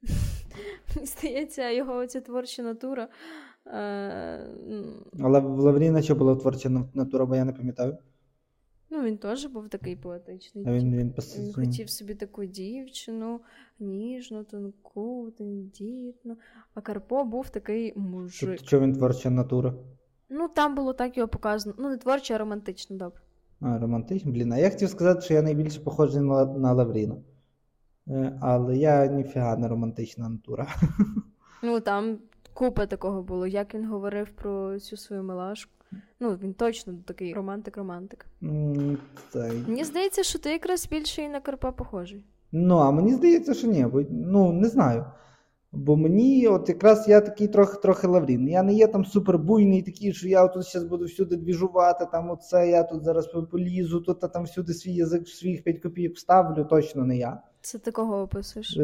[0.94, 3.08] Мені здається, його ця творча натура.
[3.66, 4.46] Е,
[5.20, 7.98] Але в Лавріна що була творча натура, бо я не пам'ятаю.
[8.98, 10.64] Ну, він теж був такий поетичний.
[10.66, 13.40] А він, він, він хотів собі таку дівчину,
[13.80, 16.36] ніжну, тонку, тендітну.
[16.74, 18.48] А Карпо був такий мужик.
[18.50, 19.74] Тобто, що він творча натура?
[20.28, 21.76] Ну, там було так його показано.
[21.78, 23.20] Ну, не творча, а романтично, добре.
[23.60, 24.32] А, романтично?
[24.32, 27.16] Блін, а я хотів сказати, що я найбільше похожий на, на Лавріна.
[28.08, 30.68] Е, але я ніфіга не романтична натура.
[31.62, 32.18] Ну, там
[32.58, 35.72] купа такого було, як він говорив про цю свою милашку.
[36.20, 38.26] Ну, він точно такий романтик-романтик.
[38.42, 38.96] Mm,
[39.68, 42.24] Мені здається, що ти якраз більше і на Карпа похожий.
[42.52, 43.86] Ну, а мені здається, що ні.
[43.86, 45.04] Бо, ну, не знаю.
[45.72, 48.48] Бо мені, от якраз я такий трохи трохи лаврін.
[48.48, 52.68] Я не є там супербуйний, такий, що я тут зараз буду всюди двіжувати, там оце,
[52.68, 57.16] я тут зараз полізу, тут там всюди свій язик, своїх 5 копійок вставлю, точно не
[57.16, 57.42] я.
[57.60, 58.78] Це ти кого описуєш?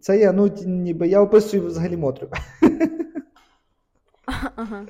[0.00, 2.28] Це я, ну, ніби я описую взагалі Мотрю.
[4.56, 4.86] Ага.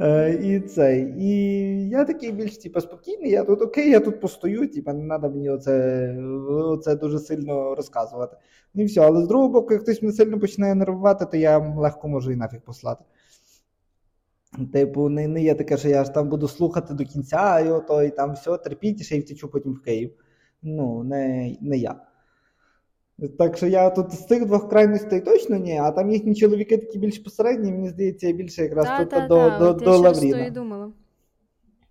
[0.00, 1.14] Е, І цей.
[1.18, 5.28] І я такий більш типу, спокійний, я тут окей, я тут постою, типу, не треба
[5.28, 6.16] мені оце,
[6.48, 8.36] оце дуже сильно розказувати.
[8.74, 9.00] І все.
[9.00, 12.36] Але з другого боку, як хтось мене сильно починає нервувати, то я легко можу і
[12.36, 13.04] нафіг послати.
[14.72, 18.02] Типу, не не є таке, що я ж там буду слухати до кінця, і ото,
[18.02, 20.14] і там все, терпіть, і ще й втечу потім в Київ.
[20.62, 21.96] Ну, не, не я.
[23.38, 26.98] Так що я тут з цих двох крайностей точно ні, а там їхні чоловіки такі
[26.98, 29.90] більш посередні, мені здається, я більше якраз та, тут та, до та, до, от до
[29.90, 30.38] я Лавріна.
[30.38, 30.92] Я і думала.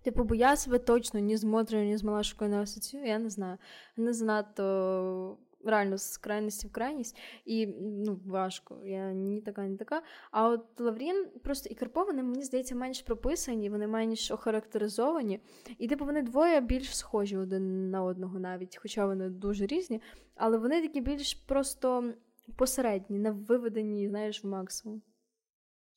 [0.02, 3.30] Типу, бо я себе точно ні з Модрою, ні з Малашкою не асоціюю, я не
[3.30, 3.58] знаю.
[3.96, 8.76] Не занадто реально з крайності в крайність, і ну, важко.
[8.84, 10.02] Я ні така, ні така.
[10.30, 15.40] А от Лаврін просто і Карпо, вони, мені здається, менш прописані, вони менш охарактеризовані.
[15.78, 20.00] І типу вони двоє більш схожі один на одного навіть, хоча вони дуже різні,
[20.34, 22.12] але вони такі більш просто
[22.56, 25.02] посередні, не виведені, знаєш, в максимум.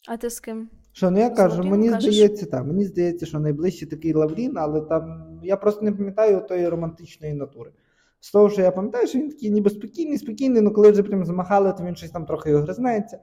[0.08, 0.70] А ти з ким?
[0.92, 2.16] Що ну я кажу, Лавріном мені кажеш?
[2.16, 6.68] здається, так, мені здається, що найближчий такий Лаврін, але там я просто не пам'ятаю тої
[6.68, 7.72] романтичної натури.
[8.20, 11.26] З того, що я пам'ятаю, що він такий ніби спокійний, спокійний, ну коли вже прям
[11.26, 13.20] замахали, то він щось там трохи огризнеться.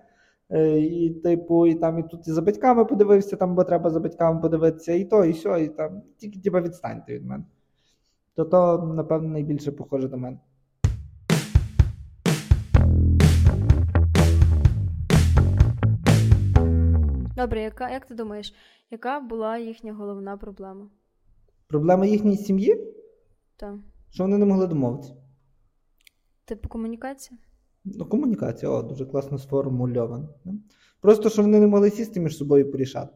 [0.51, 4.01] Е, І, типу, і там і тут і за батьками подивився, там, бо треба за
[4.01, 6.03] батьками подивитися, і то, і сьо, і там.
[6.17, 7.45] Тільки типа відстаньте від мене.
[8.35, 10.39] То то, напевно, найбільше похоже до мене.
[17.37, 18.55] Добре, яка, як ти думаєш,
[18.91, 20.89] яка була їхня головна проблема?
[21.67, 22.77] Проблема їхньої сім'ї,
[23.57, 23.79] Та.
[24.15, 25.15] Що вони не могли домовитися.
[26.45, 27.39] Типу комунікація?
[27.85, 30.29] Ну, комунікація, о, дуже класно сформульована.
[31.01, 33.13] Просто що вони не могли сісти між собою і порішати.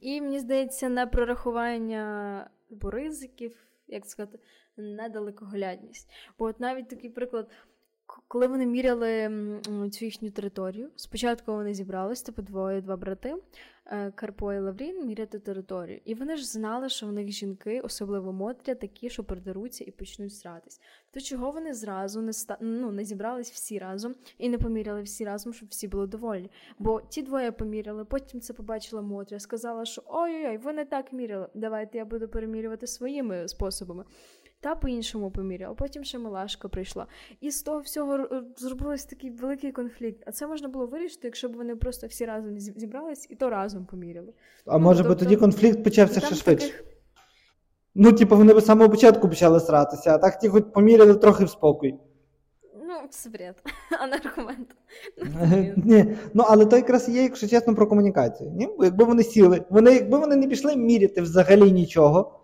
[0.00, 3.56] І мені здається, не прорахування типу, ризиків,
[3.88, 4.38] як сказати,
[4.76, 6.08] недалекоглядність.
[6.38, 7.50] Бо от навіть такий приклад,
[8.28, 9.30] коли вони міряли
[9.92, 13.34] цю їхню територію, спочатку вони зібрались, типу двоє, два брати,
[13.86, 16.00] е, Карпо і Лаврін, міряти територію.
[16.04, 20.34] І вони ж знали, що в них жінки, особливо Мотря, такі, що придеруться і почнуть
[20.34, 20.80] сратись.
[21.10, 22.56] То чого вони зразу не ста...
[22.60, 26.50] ну, не зібрались всі разом і не поміряли всі разом, щоб всі були довольні?
[26.78, 31.48] Бо ті двоє поміряли, потім це побачила Мотря, сказала, що ой-ой-ой, ви не так міряли.
[31.54, 34.04] Давайте я буду перемірювати своїми способами.
[34.64, 35.74] Та по-іншому поміряла.
[35.74, 37.06] Потім ще Милашка прийшла.
[37.40, 38.18] І з того всього
[38.56, 40.22] зробився такий великий конфлікт.
[40.26, 43.84] А це можна було вирішити, якщо б вони просто всі разом зібрались і то разом
[43.84, 44.32] поміряли.
[44.66, 46.68] А Ну, може би тобто- тоді конфлікт почався ще швидше.
[46.68, 46.84] таких-
[47.94, 51.44] Ну, типу, вони б з самого початку почали сратися, а так ті хоч поміряли трохи
[51.44, 51.94] в спокій.
[52.86, 53.62] Ну, це бред,
[54.00, 54.68] а не аргумент.
[55.76, 55.84] Ну.
[55.84, 58.50] Ні, ну але то якраз є, якщо чесно, про комунікацію.
[58.50, 58.68] Ні?
[58.78, 62.40] Бо якби вони сіли, вони, якби вони не пішли міряти взагалі нічого,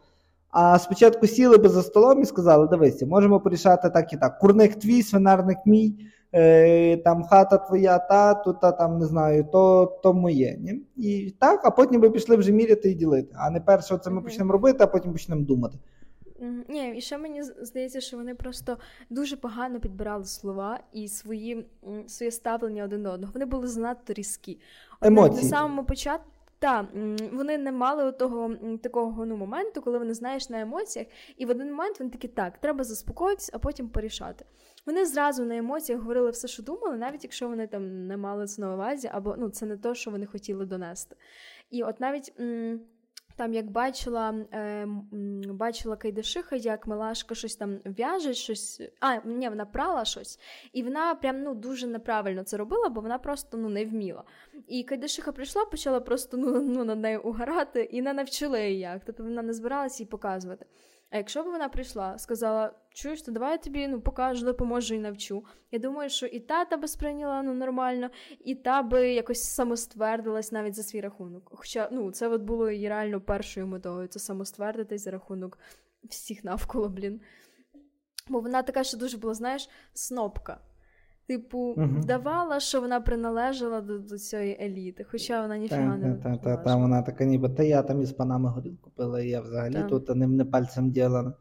[0.51, 4.39] а спочатку сіли би за столом і сказали: дивися, можемо порішати так і так.
[4.39, 5.95] Курник твій, свинарник мій,
[6.33, 10.57] е, там хата твоя, та, тут, та, там не знаю, то, то моє.
[10.61, 10.83] Ні?
[10.97, 13.35] І так, а потім би пішли вже міряти і ділити.
[13.39, 15.79] А не перше, це ми почнемо робити, а потім почнемо думати.
[16.69, 18.79] Ні, і ще мені здається, що вони просто
[19.11, 21.67] дуже погано підбирали слова і свої,
[22.07, 23.33] своє ставлення один до одного.
[23.33, 24.59] Вони були занадто різкі.
[25.01, 25.43] От Емоції.
[25.43, 26.31] На самому початку.
[26.61, 26.89] Та,
[27.33, 31.71] вони не мали того такого ну, моменту, коли вони знаєш на емоціях, і в один
[31.71, 34.45] момент вони такі так, треба заспокоїтися, а потім порішати.
[34.87, 38.63] Вони зразу на емоціях говорили все, що думали, навіть якщо вони там не мали це
[38.63, 41.17] на увазі, або ну, це не те, що вони хотіли донести.
[41.71, 42.33] І от навіть.
[43.41, 44.87] Там, як бачила, е,
[45.47, 48.83] бачила Кайдашиха, як Милашка щось там в'яже, щось.
[49.01, 50.39] А, ні, вона прала щось,
[50.73, 54.25] і вона прям ну дуже неправильно це робила, бо вона просто ну не вміла.
[54.69, 59.03] І Кайдашиха прийшла, почала просто ну, ну над нею угорати і не навчила її як.
[59.05, 60.67] Тобто вона не збиралася їй показувати.
[61.11, 64.99] А якщо б вона прийшла, сказала: чуєш, то давай я тобі ну, покажу, допоможу і
[64.99, 65.45] навчу.
[65.71, 68.11] Я думаю, що і та би сприйняла ну, нормально,
[68.45, 71.51] і та би якось самоствердилась навіть за свій рахунок.
[71.55, 75.59] Хоча ну, це от було її реально першою метою це самоствердитись за рахунок
[76.09, 77.21] всіх навколо, блін.
[78.29, 80.61] Бо вона така, що дуже була, знаєш, снопка.
[81.31, 82.01] Типу, Мгм.
[82.01, 86.77] вдавала, що вона приналежала до, до цієї еліти, хоча вона ніфіга не Та, та, та,
[86.77, 89.83] вона така ніби, та я там із панами горілку пила, і я взагалі Та.
[89.83, 91.33] тут ним не пальцем ділана.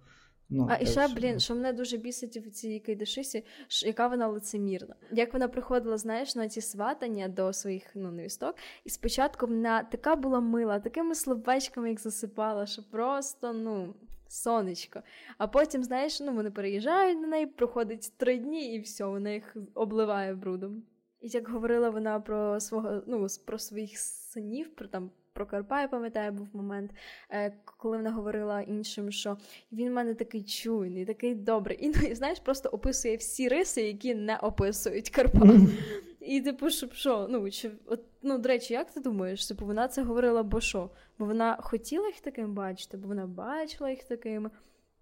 [0.50, 3.44] Ну, А і ще, що- блін, що мене дуже бісить в цій Кайдашисі,
[3.86, 4.96] яка вона лицемірна.
[5.12, 10.16] Як вона приходила, знаєш, на ці сватання до своїх ну, невісток, і спочатку вона така
[10.16, 13.94] була мила, такими словечками їх засипала, що просто, ну,
[14.30, 15.02] сонечко.
[15.38, 19.58] А потім, знаєш, ну, вони переїжджають на неї, проходить три дні, і все, вона їх
[19.74, 20.84] обливає брудом.
[21.22, 25.12] І як говорила вона про свого, ну, про своїх синів, про там.
[25.34, 26.92] про Карпа, я пам'ятаю, був момент,
[27.32, 29.38] е, коли вона говорила іншим, що
[29.72, 31.86] він в мене такий чуйний, такий добрий.
[31.86, 35.48] І ну, знаєш, просто описує всі риси, які не описують Карпа.
[36.20, 39.48] І типу, щоб що, ну чи от, ну до речі, як ти думаєш?
[39.48, 40.90] Типу, вона це говорила, бо що?
[41.20, 44.50] Бо вона хотіла їх таким бачити, бо вона бачила їх такими,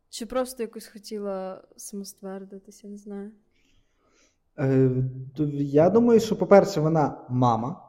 [0.10, 3.32] чи просто якось хотіла самоствердитися, не знаю.
[4.60, 4.92] Е,
[5.54, 7.84] Я думаю, що, по-перше, вона мама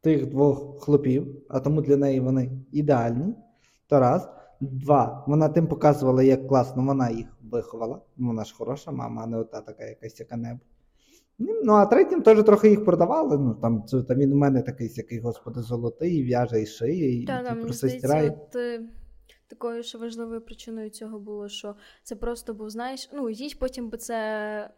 [0.00, 3.34] тих двох хлопів, а тому для неї вони ідеальні.
[3.86, 4.28] То раз.
[4.60, 5.24] Два.
[5.26, 8.00] Вона тим показувала, як класно вона їх виховала.
[8.16, 10.77] Вона ж хороша мама, а не ота така якась яка небудь.
[11.38, 13.38] Ну, а третім теж трохи їх продавали.
[13.38, 17.26] Ну, там, це, там Він у мене такий, який, господи, золотий, в'яже і шиє, і
[17.26, 18.30] Та, там, просто стирає.
[18.30, 18.80] От, е,
[19.48, 23.98] Такою ще важливою причиною цього було, що це просто був, знаєш, ну, їй потім би
[23.98, 24.70] це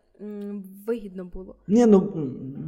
[0.86, 1.56] вигідно було.
[1.68, 2.12] Ні, ну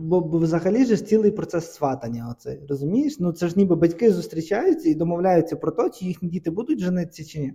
[0.00, 2.28] бо, бо взагалі ж цілий процес сватання.
[2.30, 3.20] Оцей, розумієш?
[3.20, 7.24] Ну це ж ніби батьки зустрічаються і домовляються про те, чи їхні діти будуть женитися
[7.24, 7.54] чи ні.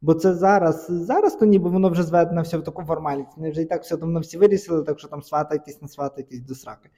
[0.00, 3.36] Бо це зараз, зараз то ніби воно вже зведено все в таку формальність.
[3.36, 6.54] Вони вже і так все давно всі вирішили, так що там сватайтесь, не сватайтесь до
[6.54, 6.90] сраки.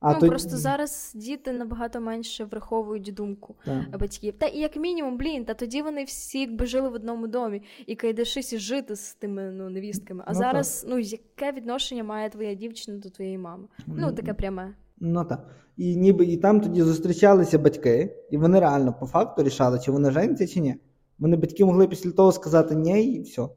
[0.00, 0.26] А ну, то...
[0.26, 3.98] Просто зараз діти набагато менше враховують думку так.
[4.00, 4.34] батьків.
[4.38, 7.94] Та і як мінімум, блін, та тоді вони всі якби жили в одному домі і
[7.94, 10.24] кайдашися жити з тими ну, невістками.
[10.26, 10.90] А ну, зараз, так.
[10.90, 13.64] ну, яке відношення має твоя дівчина до твоєї мами?
[13.86, 14.74] Ну, таке пряме.
[15.00, 15.46] Ну так.
[15.76, 20.10] І ніби і там тоді зустрічалися батьки, і вони реально по факту рішали, чи вони
[20.10, 20.76] женяться, чи ні.
[21.18, 23.48] Вони батьки могли після того сказати ні, і все.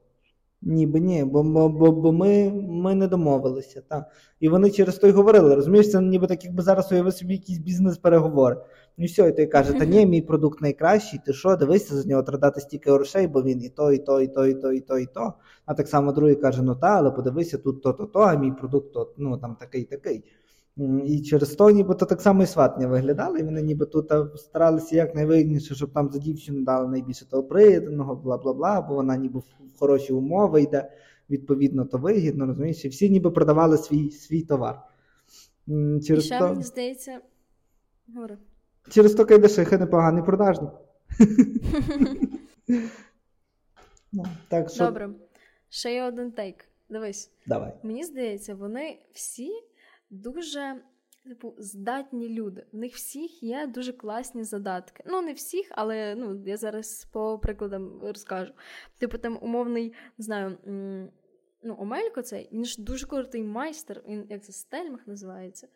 [0.61, 3.81] Ніби ні, бо бо, бо ми ми не домовилися.
[3.89, 4.05] Так.
[4.39, 5.55] І вони через то й говорили.
[5.55, 8.55] Розумієш, це ніби так, якби зараз уяви собі якісь бізнес-переговори.
[8.97, 12.09] Ну і все, і той каже, та ні, мій продукт найкращий, ти що, дивися, за
[12.09, 14.79] нього треба стільки грошей, бо він і то, і то, і то, і то, і
[14.79, 15.33] то, і то.
[15.65, 18.93] А так само другий каже, ну та, але подивися, тут то-то, то, а мій продукт
[18.93, 20.23] то, ну там такий, такий.
[21.05, 25.75] І через то нібито так само і сватня виглядали, і вони ніби тут старалися якнайвигідніше,
[25.75, 29.79] щоб там за дівчину дали найбільше того приданого, бла бла бла, бо вона ніби в
[29.79, 30.91] хороші умови йде,
[31.29, 34.81] відповідно, то вигідно, розумієш, і всі ніби продавали свій свій товар.
[36.03, 36.47] Через і ще, то...
[36.47, 37.19] мені здається,
[38.15, 38.37] Горе.
[38.89, 40.71] Через то Кайдашиха непоганий продажник.
[44.11, 44.85] ну, так, що...
[44.85, 45.09] Добре.
[45.69, 46.65] Ще є один тейк.
[46.89, 47.31] Дивись.
[47.47, 47.73] Давай.
[47.83, 49.51] Мені здається, вони всі
[50.09, 50.81] дуже
[51.23, 52.65] типу, здатні люди.
[52.71, 55.03] В них всіх є дуже класні задатки.
[55.07, 58.53] Ну, не всіх, але ну, я зараз по прикладам розкажу.
[58.97, 60.57] Типу, там умовний, не знаю.
[61.63, 65.67] Ну, Омелько цей, він ж дуже крутий майстер, він як це стельмах називається.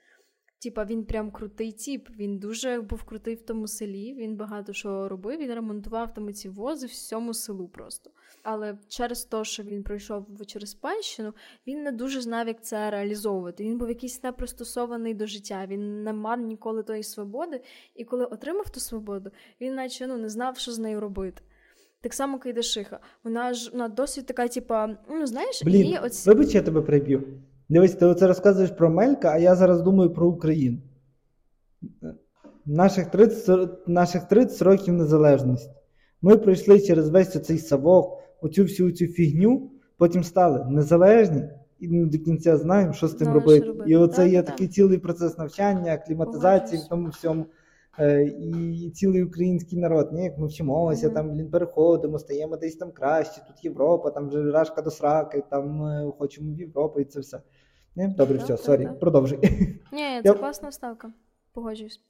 [0.63, 2.09] Типа він прям крутий тіп.
[2.19, 4.13] Він дуже був крутий в тому селі.
[4.13, 5.39] Він багато що робив.
[5.39, 8.11] Він ремонтував там ці вози всьому селу просто.
[8.43, 11.33] Але через те, що він пройшов через панщину,
[11.67, 13.63] він не дуже знав, як це реалізовувати.
[13.63, 15.65] Він був якийсь непристосований до життя.
[15.67, 17.61] Він не мав ніколи тої свободи.
[17.95, 21.41] І коли отримав ту свободу, він наче ну не знав, що з нею робити.
[22.01, 22.99] Так само Кайдашиха.
[23.23, 26.29] Вона ж вона досить така, типа, ну знаєш, Блін, її оці...
[26.29, 27.23] вибач, я тебе приб'ю.
[27.69, 30.77] Дивись, ти оце розказуєш про Мелька, а я зараз думаю про Україну.
[32.65, 35.71] Наших 30 наших 30 років незалежності.
[36.21, 41.43] Ми пройшли через весь оцей савок, оцю всю цю фігню, потім стали незалежні
[41.79, 43.67] і не до кінця знаємо, що з тим робити.
[43.67, 43.91] Робити.
[43.91, 44.51] І оце так, є так.
[44.51, 47.45] такий цілий процес навчання, кліматизації, в тому всьому.
[47.99, 51.13] Е, і цілий український народ, ні, як ми вчимося, mm-hmm.
[51.13, 56.11] там блін, переходимо, стаємо десь там краще, тут Європа, там вже рашка до сраки, там
[56.17, 57.41] хочемо в Європу і це все.
[57.95, 58.07] Ні?
[58.07, 59.39] Добре, так, все, сорі, продовжуй.
[59.93, 61.11] Ні, це класна ставка,
[61.53, 62.01] погоджуюсь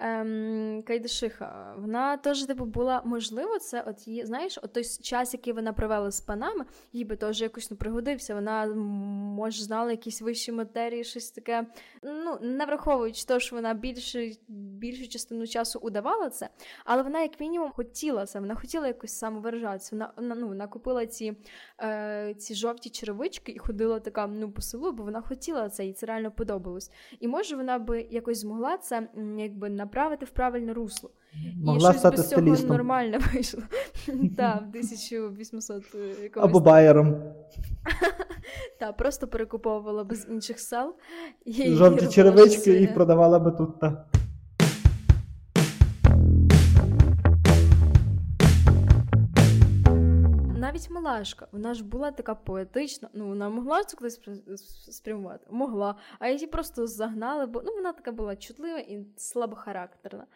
[0.00, 5.52] ем, Кайдашиха, вона теж типу була можливо, це от її, знаєш, от той час, який
[5.52, 8.34] вона провела з панами, їй би теж якось ну, пригодився.
[8.34, 8.66] Вона
[9.36, 11.66] може знала якісь вищі матерії, щось таке.
[12.02, 16.48] Ну, не враховуючи те, що вона більше, більшу частину часу удавала це,
[16.84, 19.88] але вона, як мінімум, хотіла це, вона хотіла якось самовиражатися.
[19.92, 21.36] Вона вона, ну, вона купила ці
[21.80, 25.92] е, ці жовті черевички і ходила така ну, по селу, бо вона хотіла це, і
[25.92, 26.90] це реально подобалось.
[27.20, 29.08] І може вона би якось змогла це
[29.38, 31.10] якби направити в правильне русло.
[31.64, 32.68] Могла і щось без цього стилістом.
[32.68, 33.62] нормально вийшло.
[34.36, 35.82] Так, в 1800
[36.22, 36.50] якогось.
[36.50, 37.16] Або байером.
[38.80, 40.94] Так, просто перекуповувала без інших сел.
[41.66, 43.80] Жовті черевички і продавала би тут.
[43.80, 44.06] так.
[50.80, 53.08] Навіть Малашка, вона ж була така поетична.
[53.12, 54.20] Ну, вона могла це кудись
[54.90, 55.46] спрямувати?
[55.50, 55.94] Могла.
[56.18, 60.26] А її просто загнали, бо ну, вона така була чутлива і слабохарактерна.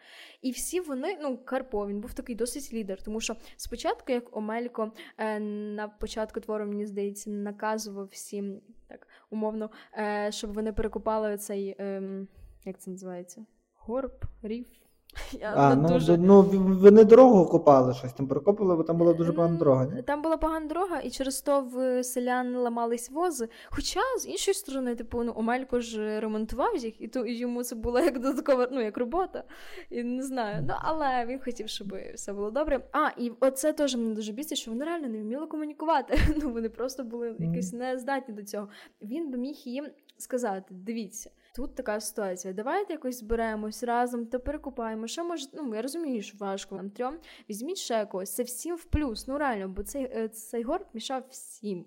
[0.41, 4.91] І всі вони, ну, Карпо, він був такий досить лідер, тому що спочатку, як Омелько
[5.17, 11.75] е, на початку твору, мені здається, наказував всім так умовно, е, щоб вони перекупали цей,
[11.79, 12.25] е,
[12.65, 13.45] як це називається?
[13.73, 14.84] Горб, рів.
[15.41, 16.17] Я А, ну, дуже...
[16.17, 16.41] ну
[16.81, 19.85] вони дорогу копали щось, там прокопали, бо там була дуже погана дорога.
[19.85, 20.01] Ні?
[20.01, 23.49] Там була погана дорога, і через то в селян ламались вози.
[23.69, 27.75] Хоча, з іншої сторони, типу, ну, Омелько ж ремонтував їх, і то і йому це
[27.75, 29.43] було як додаткова, ну, як робота.
[29.89, 30.65] І не знаю.
[30.67, 32.79] Ну, але він хотів, щоб все було добре.
[32.91, 36.19] А, і оце теж мене дуже бісить, що вони реально не вміли комунікувати.
[36.41, 38.67] Ну, вони просто були якось нездатні до цього.
[39.01, 39.87] Він би міг їм
[40.17, 41.29] сказати: дивіться.
[41.55, 42.53] Тут така ситуація.
[42.53, 45.07] Давайте якось зберемось разом та перекупаємо.
[45.07, 47.17] Що може, ну я розумію, що важко нам трьом.
[47.49, 48.35] Візьміть ще когось.
[48.35, 49.27] Це всім в плюс.
[49.27, 51.85] Ну реально, бо цей е, цей горб мішав всім.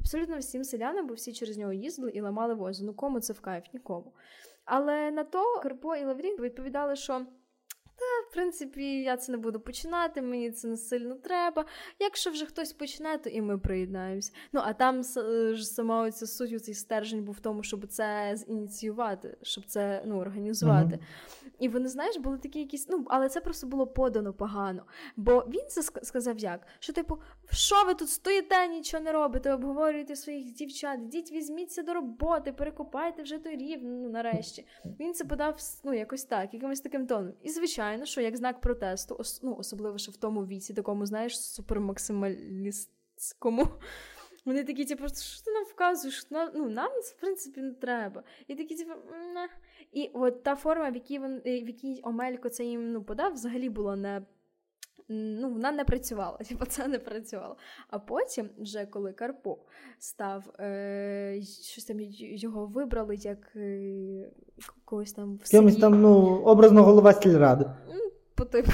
[0.00, 2.84] Абсолютно всім селянам, бо всі через нього їздили і ламали возу.
[2.84, 3.64] Ну кому це в кайф?
[3.72, 4.12] Нікому.
[4.64, 7.26] Але на то Карпо і Лаврін відповідали, що.
[7.96, 11.64] Та, в принципі, я це не буду починати, мені це не сильно треба.
[12.00, 14.32] Якщо вже хтось почне, то і ми приєднаємося.
[14.52, 18.32] Ну, а там е, ж сама ця суть, цей стержень був в тому, щоб це
[18.36, 20.96] зініціювати, щоб це ну, організувати.
[20.96, 21.48] Mm-hmm.
[21.58, 22.88] І вони, знаєш, були такі якісь.
[22.88, 24.82] Ну, але це просто було подано погано.
[25.16, 26.66] Бо він це сказав як?
[26.78, 27.18] Що, типу,
[27.50, 33.22] що ви тут стоїте, нічого не робите, обговорюєте своїх дівчат, йдіть, візьміться до роботи, перекопайте
[33.22, 34.66] вже той рівень, ну, нарешті.
[35.00, 37.32] Він це подав ну, якось так, якимось таким тоном.
[37.42, 41.40] І, звичайно, що як знак протесту, ос- ну, особливо що в тому віці, такому, знаєш,
[41.40, 43.68] супермаксималістському.
[44.44, 46.26] Вони такі, типу, що ти нам вказуєш?
[46.30, 48.22] Ну, Нам це в принципі не треба.
[48.46, 48.92] І такі, типу.
[49.92, 53.68] І от та форма, в якій він, в якій Омелько це їм ну, подав, взагалі
[53.68, 54.22] була не.
[55.08, 57.56] Ну, вона не працювала, типу, це не працювало.
[57.88, 59.58] А потім, вже коли Карпо
[59.98, 64.30] став е, щось там його вибрали як е,
[64.84, 67.64] когось там в Кимось там, ну, образно голова сільради
[68.34, 68.70] по типу,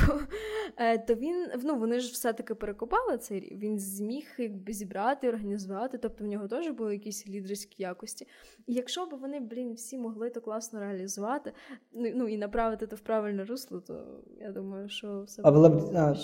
[0.77, 3.59] е, то він ну вони ж все-таки перекопали цей рів.
[3.59, 5.99] Він зміг якби зібрати, організувати.
[5.99, 8.27] Тобто в нього теж були якісь лідерські якості.
[8.67, 11.53] І якщо б вони, блін, всі могли то класно реалізувати,
[11.93, 15.97] ну, ну і направити то в правильне русло, то я думаю, що все а в
[15.97, 16.15] а,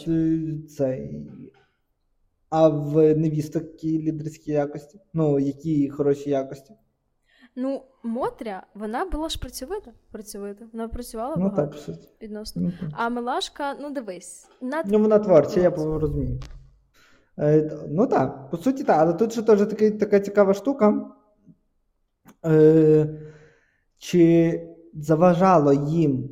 [0.69, 1.27] цей.
[2.49, 5.01] А в невісток які лідерські якості?
[5.15, 6.75] Ну, які хороші якості?
[7.57, 9.91] Ну, Мотря, вона була ж працьовита.
[10.11, 10.65] працьовита.
[10.73, 12.63] Вона працювала ну, багато так, відносно.
[12.63, 12.91] Ну, так.
[12.93, 14.49] А Милашка, ну дивись.
[14.61, 14.87] Над...
[14.89, 16.41] Ну, вона творча, я розумію.
[17.39, 21.11] Е, Ну так, по суті, так, але тут ще теж така, така цікава штука.
[22.45, 23.21] Е,
[23.99, 24.61] Чи
[24.95, 26.29] заважало їм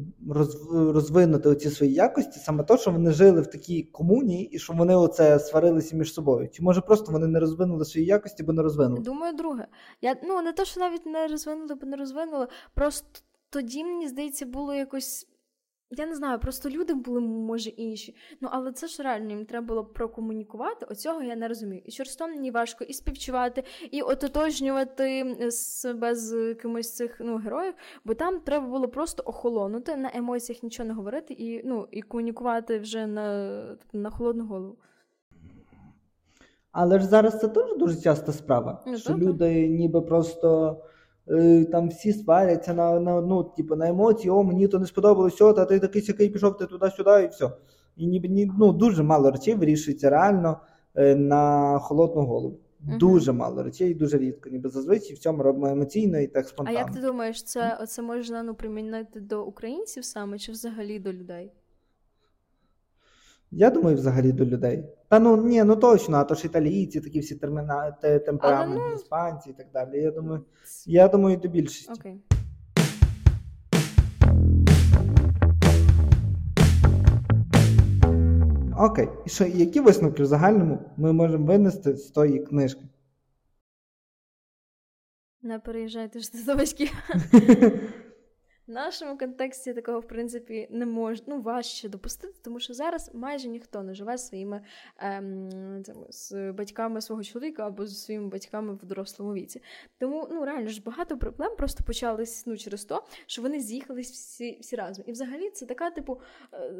[0.70, 4.95] розвинути оці свої якості, саме то, що вони жили в такій комуні, і що вони
[4.95, 6.49] оце сварилися між собою.
[6.53, 9.01] Чи може просто вони не розвинули свої якості, бо не розвинули?
[9.01, 9.66] Думаю, друге.
[10.01, 12.47] Я ну не то, що навіть не розвинули, бо не розвинули.
[12.75, 13.07] Просто
[13.51, 15.27] тоді мені здається було якось
[15.99, 18.15] я не знаю, просто люди були, може, інші.
[18.41, 20.87] Ну, але це ж реально їм треба було прокомунікувати.
[20.87, 21.83] Оцього я не розумію.
[21.85, 27.75] І то мені важко і співчувати, і ототожнювати себе з кимось цих ну, героїв,
[28.05, 32.79] бо там треба було просто охолонути, на емоціях нічого не говорити і ну, і комунікувати
[32.79, 34.77] вже на, на холодну голову.
[36.73, 39.27] Але ж зараз це теж дуже часта справа, ну, що добре.
[39.27, 40.77] люди ніби просто.
[41.31, 45.41] Е, там всі сваряться на на, ну, типу, на емоції, о, мені то не сподобалось,
[45.41, 47.51] о, та ти такий сякий пішов ти туди-сюди, і все.
[47.97, 50.61] І ніби ні, ну, дуже мало речей вирішується реально
[50.95, 52.59] е, на холодну голову.
[52.89, 54.51] uh Дуже мало речей, дуже рідко.
[54.51, 56.79] Ніби зазвичай в цьому робимо емоційно і так спонтанно.
[56.79, 61.12] А як ти думаєш, це це можна ну, примінити до українців саме чи взагалі до
[61.12, 61.53] людей?
[63.51, 64.85] Я думаю, взагалі до людей.
[65.09, 68.95] Та ну ні, ну точно, а то ж італійці, такі всі терміна, темпераменти, ну...
[68.95, 70.03] іспанці і так далі.
[70.03, 70.45] Я думаю,
[70.87, 71.93] я думаю, до більшості.
[71.93, 72.21] Окей.
[78.79, 79.09] Окей.
[79.27, 82.85] І що, які висновки в загальному ми можемо винести з тої книжки?
[85.43, 86.93] Не переїжджайте ж до батьків.
[88.67, 93.49] В нашому контексті такого, в принципі, не можна ну, важче допустити, тому що зараз майже
[93.49, 94.61] ніхто не живе своїми
[94.99, 99.62] ем, з батьками свого чоловіка або з своїми батьками в дорослому віці.
[99.99, 104.59] Тому ну реально ж багато проблем просто почались ну, через то, що вони з'їхались всі
[104.61, 105.05] всі разом.
[105.09, 106.21] І взагалі це така, типу,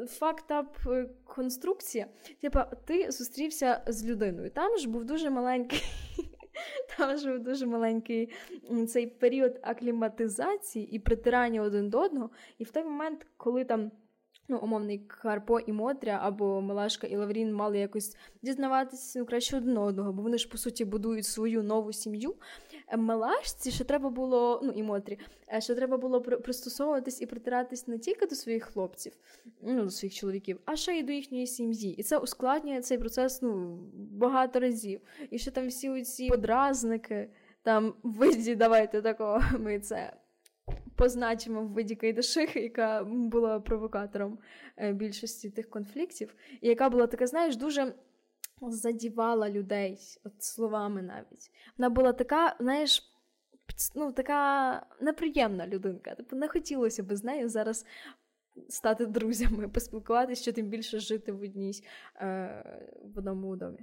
[0.09, 2.07] фактап е, конструкція.
[2.41, 4.51] Типа, ти зустрівся з людиною.
[4.51, 5.83] Там ж був дуже маленький.
[6.97, 8.33] Там же дуже маленький
[8.89, 12.31] цей період акліматизації і притирання один до одного.
[12.59, 13.91] І в той момент, коли там.
[14.49, 19.79] Ну, умовний Карпо і Мотря або Малашка і Лаврін мали якось дізнаватися ну, краще один
[19.79, 22.35] одного, бо вони ж по суті будують свою нову сім'ю.
[22.97, 25.19] Малашці ще треба було, ну і Мотрі,
[25.53, 29.13] е, ще треба було пристосовуватись і притиратись не тільки до своїх хлопців,
[29.63, 31.95] ну до своїх чоловіків, а ще й до їхньої сім'ї.
[31.95, 35.01] І це ускладнює цей процес ну, багато разів.
[35.31, 37.31] І ще там всі ці подразники,
[37.63, 40.13] там виді, давайте такого, ми це
[40.97, 44.39] позначимо в виді Кайдашихи, яка була провокатором
[44.77, 47.95] е, більшості тих конфліктів, і яка була така, знаєш, дуже
[48.61, 51.51] задівала людей от словами навіть.
[51.79, 53.03] Вона була така, знаєш,
[53.95, 56.15] ну, така неприємна людинка.
[56.15, 57.87] Типу, не хотілося б з нею зараз
[58.69, 61.73] стати друзями, поспілкуватися, що тим більше жити в одній
[62.17, 62.65] е,
[63.15, 63.79] в одному домі.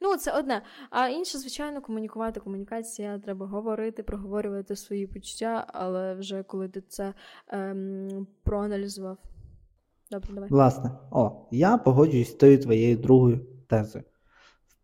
[0.00, 0.62] Ну, це одне.
[0.90, 2.40] А інше, звичайно, комунікувати.
[2.40, 7.14] Комунікація треба говорити, проговорювати свої почуття, але вже коли ти це
[7.48, 9.18] ем, проаналізував.
[10.10, 10.50] Добре, давай.
[10.50, 14.04] Власне, о, я погоджуюсь з тою твоєю другою тезою.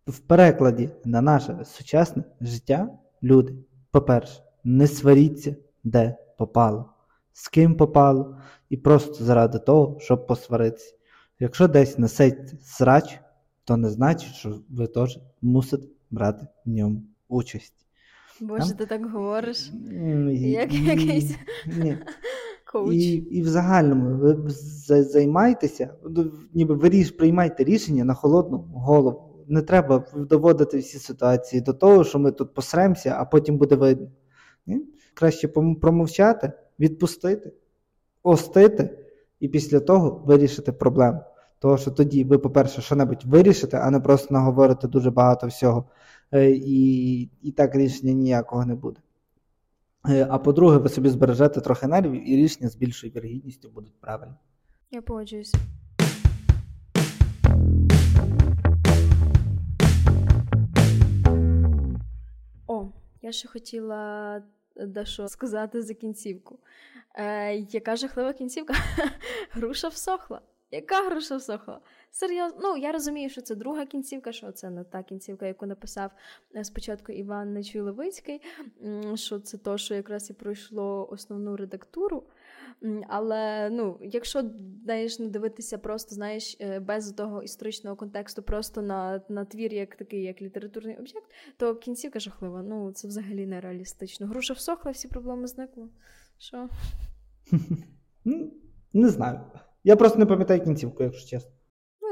[0.06, 2.88] В перекладі на наше сучасне життя
[3.22, 3.54] люди,
[3.90, 6.90] по-перше, не сваріться, де попало,
[7.32, 10.94] з ким попало, і просто заради того, щоб посваритися.
[11.40, 13.20] Якщо десь несеться срач,
[13.64, 17.86] то не значить, що ви теж мусите брати в ньому участь.
[18.40, 18.76] Боже, Там?
[18.76, 19.70] ти так говориш?
[20.32, 21.98] Як якийсь ні.
[22.74, 22.94] Коуч.
[22.94, 24.50] І і в загальному ви
[25.02, 25.94] займайтеся,
[26.54, 29.44] ніби ви приймайте рішення на холодну голову.
[29.48, 34.06] Не треба доводити всі ситуації до того, що ми тут посремося, а потім буде видно.
[34.66, 34.80] Ні?
[35.14, 35.48] Краще
[35.80, 37.52] промовчати, відпустити,
[38.22, 38.98] остити
[39.40, 41.20] і після того вирішити проблему.
[41.58, 45.84] Тому що тоді ви, по-перше, що-небудь вирішите, а не просто наговорите дуже багато всього,
[46.32, 49.00] е, і, і так рішення ніякого не буде.
[50.08, 54.34] Е, а по-друге, ви собі збережете трохи нервів, і рішення з більшою вірогідністю будуть правильні.
[54.90, 55.58] Я погоджуюся.
[62.66, 62.86] О,
[63.22, 64.42] я ще хотіла
[64.76, 66.58] дещо сказати за кінцівку.
[67.14, 68.74] Е, Яка жахлива кінцівка?
[69.50, 70.40] Груша всохла.
[70.70, 71.80] Яка груша всохла?
[72.16, 76.10] Серйозно, ну я розумію, що це друга кінцівка, що це не та кінцівка, яку написав
[76.56, 78.40] е, спочатку Іван Нечуй-Левицький,
[79.14, 82.22] що це то, що якраз і пройшло основну редактуру.
[83.08, 84.42] Але ну, якщо
[84.84, 89.96] даєш не дивитися просто, знаєш, е, без того історичного контексту, просто на на твір, як
[89.96, 92.62] такий, як літературний об'єкт, то кінцівка жахлива.
[92.62, 94.26] Ну, це взагалі нереалістично.
[94.26, 95.88] Груша всохла, всі проблеми зникли.
[96.38, 96.68] Що?
[98.92, 99.40] Не знаю.
[99.84, 101.50] Я просто не пам'ятаю кінцівку, якщо чесно.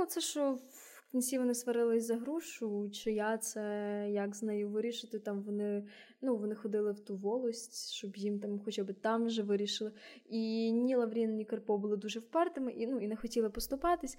[0.02, 3.62] Ну, це що в кінці вони сварились за грушу, чи я це
[4.10, 5.18] як з нею вирішити.
[5.18, 5.84] Там вони
[6.22, 9.92] ну, вони ходили в ту волость, щоб їм там хоча б там вже вирішили.
[10.28, 14.18] І ні Лаврін, ні Карпо були дуже впертими і ну, і не хотіли поступатись.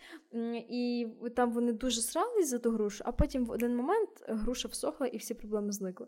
[0.54, 5.08] І там вони дуже срались за ту грушу, а потім в один момент груша всохла
[5.08, 6.08] і всі проблеми зникли.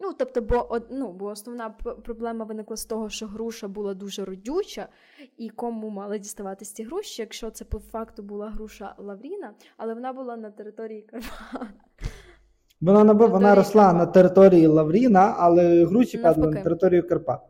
[0.00, 1.70] Ну, тобто, бо ну, бо основна
[2.04, 4.88] проблема виникла з того, що груша була дуже родюча,
[5.36, 10.12] і кому мали діставатись ці груші, якщо це по факту була груша Лавріна, але вона
[10.12, 11.66] була на території Карпа.
[12.80, 13.98] Вона на, вона росла Карпа.
[13.98, 17.40] на території Лавріна, але груші падали на територію Карпа.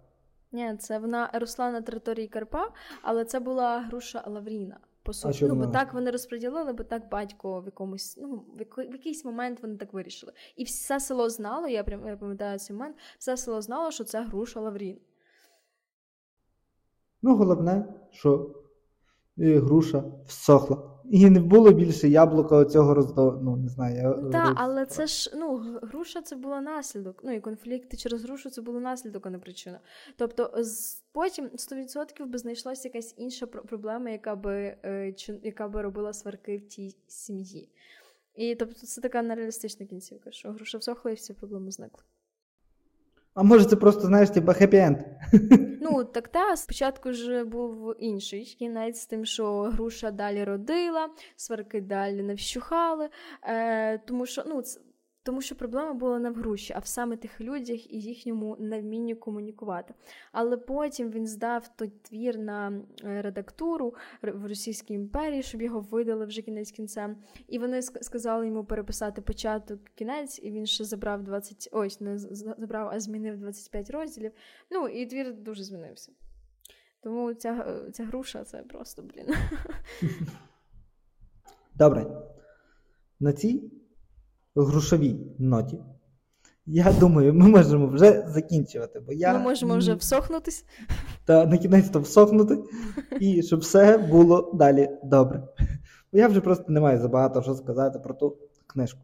[0.53, 2.69] Ні, це вона росла на території Карпа,
[3.03, 4.79] але це була груша Лавріна.
[5.05, 8.45] По суті, ну, бо так вони розподілили, бо так батько в якомусь, ну,
[8.77, 10.33] в якийсь момент вони так вирішили.
[10.57, 14.25] І все село знало, я прям я пам'ятаю цей момент, все село знало, що це
[14.25, 14.99] груша Лаврін.
[17.23, 18.55] Ну, головне, що
[19.39, 20.94] е, груша всохла.
[21.11, 23.41] І не було більше яблука оцього роздо...
[23.43, 23.97] ну, не знаю.
[23.97, 24.31] Я...
[24.31, 27.21] Так, але це ж ну, груша це була наслідок.
[27.25, 29.81] Ну і конфлікти через грушу це було наслідок, а не причина.
[30.17, 30.51] Тобто,
[31.13, 36.57] потім 100% би знайшлася якась інша проблема, яка би е, чи, яка би робила сварки
[36.57, 37.69] в тій сім'ї.
[38.35, 42.03] І тобто це така нереалістична кінцівка, що груша всохла і всі проблеми зникли.
[43.35, 44.99] А може це просто, знаєш, типа хеппі-енд?
[45.87, 51.81] Ну, так та спочатку ж був інший кінець з тим, що груша далі родила, сварки
[51.81, 53.09] далі не вщухали.
[53.43, 54.63] Е, Тому що ну,
[55.25, 59.15] тому що проблема була не в груші, а в саме тих людях і їхньому невмінні
[59.15, 59.95] комунікувати.
[60.33, 66.27] Але потім він здав той твір на е, редактуру в Російській імперії, щоб його видали
[66.27, 67.17] вже кінець кінцем.
[67.49, 72.89] І вони сказали йому переписати початок кінець, і він ще забрав 20, ось не забрав,
[72.93, 74.33] а змінив 25 розділів.
[74.71, 76.13] Ну і твір дуже змінився.
[77.01, 79.27] Тому ця, ця груша це просто, блін.
[81.75, 82.07] Добре.
[83.21, 83.71] На цій
[84.63, 85.79] грушовій ноті.
[86.67, 89.01] Я думаю, ми можемо вже закінчувати.
[89.01, 89.33] бо я...
[89.33, 90.65] Ми можемо вже всохнутись.
[91.25, 92.59] Та на кінець то всохнути,
[93.21, 95.43] і щоб все було далі добре.
[96.13, 98.37] Бо я вже просто не маю забагато що сказати про ту
[98.67, 99.01] книжку.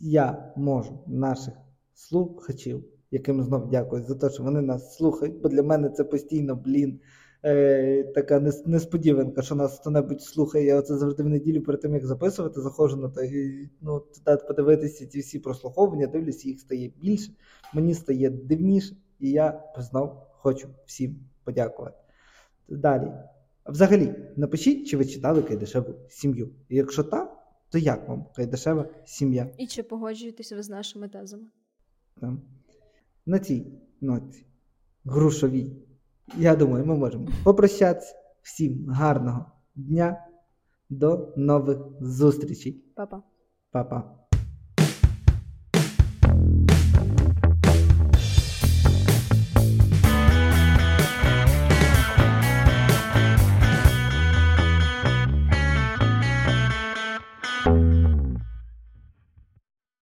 [0.00, 1.54] Я можу наших
[1.94, 6.56] слухачів, яким знов дякую за те, що вони нас слухають, бо для мене це постійно,
[6.56, 7.00] блін,
[7.44, 10.64] е, така несподіванка, що нас хто-небудь слухає.
[10.64, 14.02] Я оце завжди в неділю перед тим, як записувати, заходжу на той, ну,
[14.46, 17.32] подивитися ці всі прослуховування, дивлюся, їх стає більше,
[17.74, 21.96] мені стає дивніше, і я знов хочу всім подякувати.
[22.68, 23.12] Далі.
[23.66, 26.50] Взагалі, напишіть, чи ви читали Кайдашеву сім'ю.
[26.68, 27.36] І якщо так,
[27.70, 29.50] то як вам Кайдашева сім'я?
[29.58, 31.46] І чи погоджуєтеся ви з нашими тезами?
[32.20, 32.42] Там.
[33.26, 33.66] На цій
[34.00, 34.46] ноті
[35.04, 35.72] грушовій.
[36.36, 38.14] Я думаю, ми можемо попрощатися.
[38.42, 40.26] Всім гарного дня.
[40.90, 42.84] До нових зустрічей.
[42.94, 43.22] Па-па.
[43.70, 44.23] Па-па.